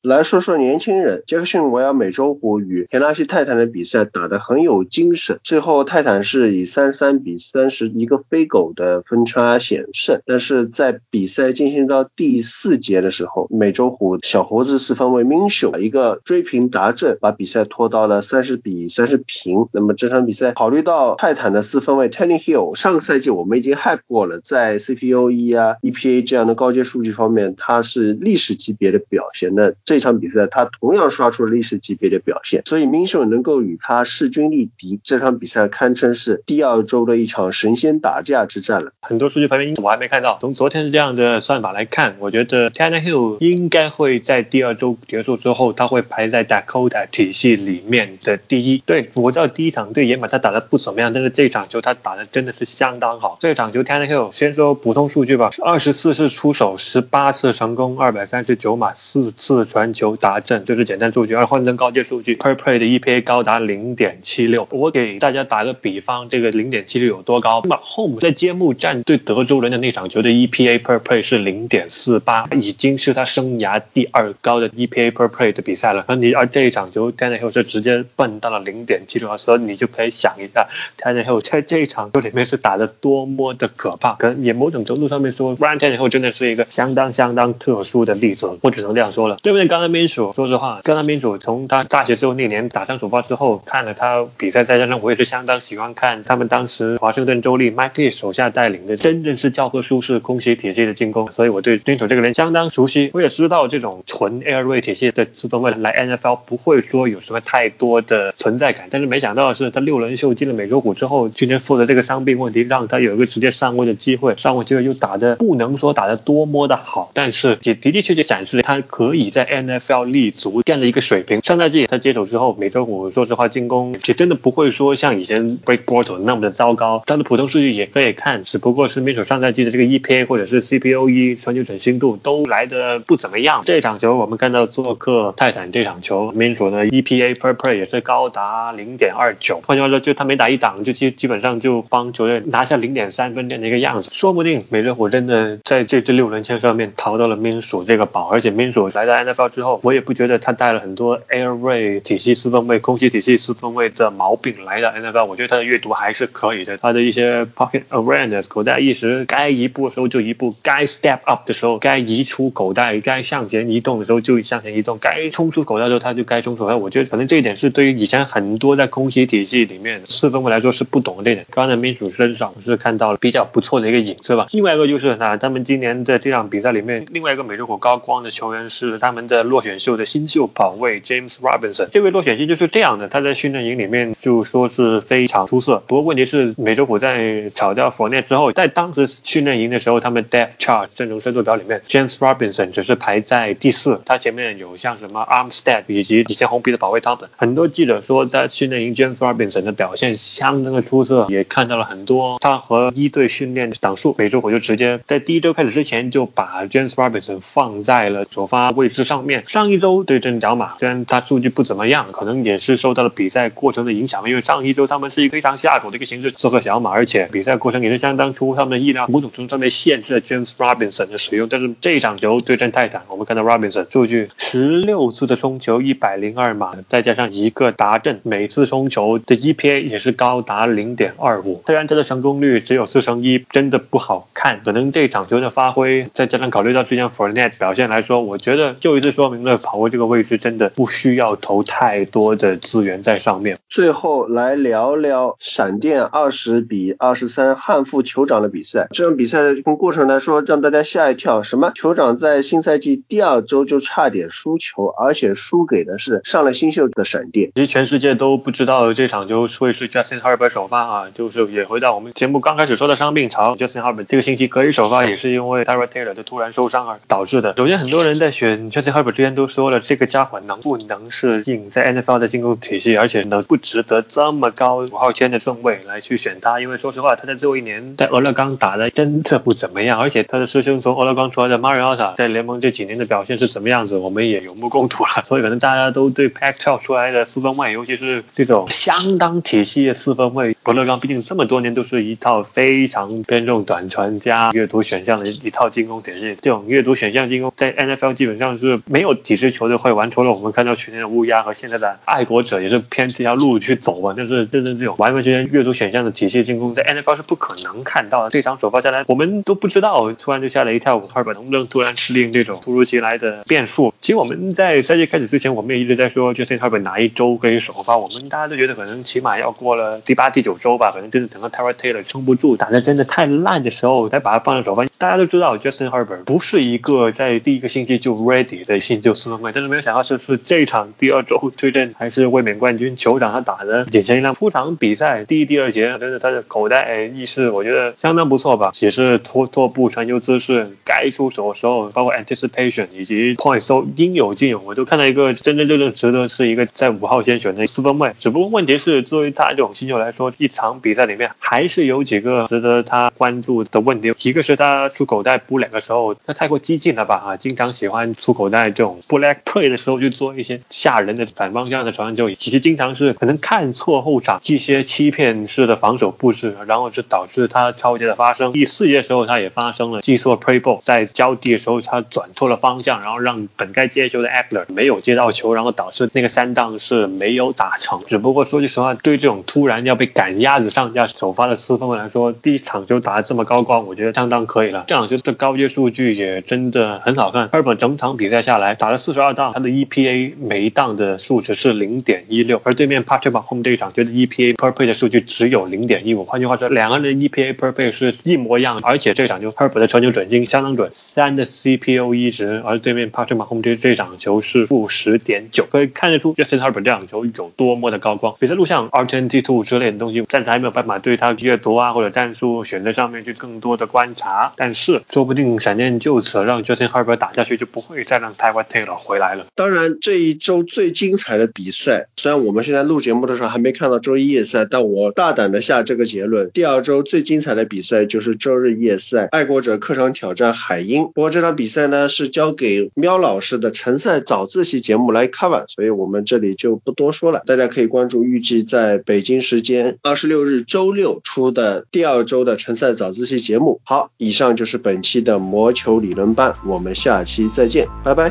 [0.02, 10.20] 来说说年轻人，杰克逊维尔美洲虎与田纳西泰坦的比赛打得很有精神，最后泰坦是以三十三比三十一个飞狗的分差险胜。
[10.26, 19.68] 但是在比赛进行到第四节的时候，美洲虎小猴子四分卫 Minshew 一个追平达阵，把比赛拖到了三十比三十平。
[19.72, 29.76] 那么这场比赛考虑到泰坦的四分卫 Tanny Hill，上个赛季我们已经 hype 过了，在 CPUE 啊 EPA 这样的高阶数据方面，他是历史级别的表现的。
[29.92, 38.94] 这场比赛他同样刷出了历史级别的表现，所以明秀能够与他势均力敌，这场比赛堪称是第二周的一场神仙打架之战了。
[39.02, 48.82] 很多数据排名我还没看到，从昨天这样的算法来看，我觉得 Tannehill 应该会在第二周结束之后，他会排在 Dakota 体系里面的第一。
[48.86, 53.36] 对我知道第一场对野马他打的不怎么样，但是这场球他打的真的是相当好。
[53.42, 60.12] 这场球 Tannehill 先说普通数据吧，二十四次出手，十八次成功，二百三十九码，四次传传球。
[60.22, 64.68] 达阵就是简单数据，而换成高阶数据，Per Play 的 EPA 高达零点七六。
[64.70, 67.62] 我给大家打个比方，这个零点七六有多高？
[67.64, 76.06] 那么 Home 在揭幕战对德州人的那场球的 EPA Per Play 是零点四八，已经是他生涯第二高的 EPA Per Play 的比赛了。
[76.08, 80.68] 而你而这一场球 t a n n e Hill 是直接蹦到了零点七六，所以你就可以想一下
[80.98, 84.14] t a n n e Hill 在这一场球里面是打的多么的可怕。
[84.14, 89.71] 可能也某种程度上面说，Ryan t a n n e Hill 真的是一个相当相当特殊的例子，我只能这样说了，对不对？
[89.72, 90.02] 刚才没。
[90.12, 103.12] 说实话，跟他民主从他大学之后那年打上首发之后，看了他比赛，再加上我也是相当喜欢看他们当时华盛顿州立 Mike 手下带领的，真正是教科书式空袭体系的进攻，所以我对军手这个人相当熟悉。
[103.14, 120.02] 我也知道这种纯 Air Raid 体系的自动位来 NFL 不会说有什么太多的存在感，但是没想到的是，他六轮秀进了美洲虎之后，今年负责这个伤病问题，让他有一个直接上位的机会，上位机会又打的不能说打的多么的好，但是也的的确确展示了他可以在 NFL。
[120.12, 121.42] 立足这样的一个水平。
[121.42, 127.04] 上赛季他接手之后，美洲虎说实话进攻也真的不会说像以前 Break Bottle 那么的糟糕。
[127.06, 133.64] 他的普通数据也可以看，只不过是没手上赛季的这个 EPA 或者是 CPOE 传球准心度都来的不怎么样。
[133.66, 139.62] 这场球我们看到做客泰坦这场球，民主的 EPA per play 也是高达零点二九。
[139.66, 144.12] 换句话说，就他没打一档，就基基本上就帮球队拿下零点三分这样的一个样子。
[144.14, 149.80] 说不定美洲虎真的在这这六轮签上面淘到了民主这个宝，而且民主来到 NFL 之后。
[149.84, 156.78] 我也不觉得他带了很多 Air Raid 体系四分卫、空气体系四分卫的毛病来的 NFL，我觉得他的阅读还是可以的。
[156.78, 166.76] 他的一些 Pocket Awareness 口袋意识，该一步的时候就一步，该 Step Up 的时候，该移出口袋，该向前移动的时候就向前移动，该冲出口袋的时候他就该冲出口袋。
[166.76, 171.46] 我觉得可能这一点是对于以前很多在空气体系里面四分卫来说是不懂的这点。
[171.50, 174.48] 刚才民主身上是看到了比较不错的一个影子吧。
[174.52, 179.72] 另外一个就是那他们今年在这场比赛里面，另外一个美洲虎高光的球员是他们的落选。
[179.82, 185.82] 秀的新秀跑位 James Robinson，这位落选秀就是这样的，他在训练营里面就说是非常出色。
[185.88, 197.30] 不过问题是，美洲虎在炒掉 f o r n e t 之后，在当时训练营的时候，他们 Depth Chart 阵容深度表里面，James Robinson 只是排在第四，他前面有像什么 Armstead 以及以前红皮的保卫 Thompson。
[197.38, 204.14] 很多记者说，在训练营 James Robinson 的表现相当的出色，也看到了很多他和一队训练的档数。
[204.20, 209.44] 美洲虎就直接在第一周开始之前就把 James Robinson 放在了首发位置上面。
[209.48, 214.28] 上一周对阵角马，虽然他数据不怎么样，可能也是受到了比赛过程的影响。
[214.30, 221.48] 因为上一周他们是一个非常下口的一个形式做客小马，而且比赛过程也是相当出乎他们的意料，某种程度上面限制了 James Robinson 的使用。
[221.48, 231.62] 但是这一场球对阵泰坦，我们看到 Robinson 数据十六次的冲球，一百零二码，再加上一个达阵，每次冲球的 EPA 也是高达零点二五。
[231.68, 234.62] 虽然他的成功率只有四成一，真的不好看。
[234.66, 239.11] 可能这场球的发挥，再加上考虑到之前 f o r n e t 表现来说，我觉得又一次。
[239.12, 243.58] 是说明了跑位这个位置真的不需要投太多的资源在上面。
[243.70, 248.88] 最后来聊聊闪电二十比二十三汉服酋长的比赛。
[248.92, 251.44] 这场比赛从过程来说，让大家吓一跳。
[251.44, 251.72] 什么？
[251.76, 257.52] 酋长在新赛季第二周就差点输球，而且输给的是上了新秀的闪电。
[257.56, 263.56] 其实全世界都不知道这场就会是 Justin Herbert 首发啊，就是也回到我们节目刚开始说的伤病潮。
[263.56, 267.56] Justin Herbert 这个星期可以首发，也是因为 Tyrod Taylor 的突然受伤而导致的。
[267.58, 276.60] 首先，很多人在选 Justin Herbert 之前都说了，这个家伙能不能适应在 NFL 的进攻体系，而且能不值得这么高五号签的顺位来去选他？
[276.60, 285.24] 因为说实话，他在最后一年在俄勒冈打的真的不怎么样，而且他的师兄从俄勒冈出来的 Mariota 在联盟这几年的表现是什么样子，我们也有目共睹了。
[285.24, 296.36] 所以可能大家都对 Pac-12 出来的四分卫，尤其是这种相当体系的四分卫，俄勒冈毕竟这么多年都是一套非常偏重短传加阅读选项的一套进攻体系。
[296.42, 304.14] 这种阅读选项进攻在 NFL 基本上是没有几支球队会玩，除了我们看到去年的乌鸦和现在的爱国者，也是偏这条路去走嘛。
[304.14, 308.30] 就是就是这种完完全全阅读选项的体系进攻，在 NFL 是不可能看到的。
[308.30, 311.00] 这场首发下来，我们都不知道，突然就吓了一跳。
[311.00, 313.94] 哈尔本能不能突然适应这种突如其来的变数？
[314.02, 317.98] 其实我们在赛季开始之前，我们也一直在说，Justin Herbert 哪一周可以首发？
[317.98, 324.86] 我们大家都觉得可能起码要过了第八、第九周吧，可能真的整个 Tyrod Taylor 撑不住，打的真的太烂的时候，才把他放在首发。
[324.98, 334.36] 大家都知道，Justin Herbert 不是一个在第一个星期就 ready 的信就四分卫，但是没有想到是是这场第二周对阵还是卫冕冠军酋长，他打的眼前一亮。
[334.36, 344.60] 出场比赛第一、第二节，真的他的口袋意识我觉得相当不错吧，也是拖拖步传球姿势，该出手的时候，包括 anticipation 以及 points 都应有尽有。
[344.62, 348.14] 我都看到一个真真正正值得是一个在五号先选的四分卫。
[348.18, 354.12] 只不过问题是，作为他这种新秀来说，一场比赛里面还是有几个值得他关注的问题。
[354.24, 357.16] 一个是他出口袋补两个时候，他太过激进了吧？
[357.16, 368.54] 啊，经常喜欢出口袋这种 black play 的时候，就做一些吓人的反方向的传球，其实经常是可能看错后场一些欺骗式的防守布置，然后是导致他超节的发生。
[368.54, 378.02] 第四节的时候，他也发生了记错 play ball，在交地的时候他转错了方向，然后让本该接球的 a c k l e r 没有接到球，然后导致那个三档是没有打成。
[378.08, 384.86] 只不过说句实话，对这种突然要被赶鸭子上架首发的四分卫来说，第一场就打得这么高光，我觉得相当可以了。
[384.88, 387.50] 这场球的高阶数据也真的很好看。
[387.52, 396.24] 二本整场比赛下来来打了四十二档，他的 EPA 每一档的数值是零点一六，而对面 Patrick Mahomes 这一场，觉得 EPA per play 的数据只有零点一五。
[396.24, 408.36] 换句话说，两个人的 EPA per play 是一模一样，而且这场就 Herbert 的传球准心相当准，三的 CPOE 值，而对面 Patrick Mahomes 这这场球是负十点九，可以看得出 Justin Herbert 这场球有多么的高光。
[408.40, 419.46] 比赛录像 RTT Two 之类的东西，暂时还没有办法对他阅读啊或者战术选择上面去更多的观察，但是说不定闪电就此让 Justin Herbert 打下去，就不会再让他回来了。
[419.56, 431.06] 当然，这一周最精彩的比赛，虽然我们现在录节目的时候还没看到周一夜赛，但我大胆的下这个结论：第二周最精彩的比赛就是周日夜赛，爱国者客场挑战海鹰。
[431.06, 437.44] 不过这场比赛呢是交给喵老师的晨赛早自习节目来 cover，所以我们这里就不多说了。
[437.46, 443.80] 大家可以关注预计在北京时间二十六日周六出的第二周的晨赛早自习节目。
[443.84, 448.31] 好，以上就是本期的魔球理论班，我们下期再见，拜拜。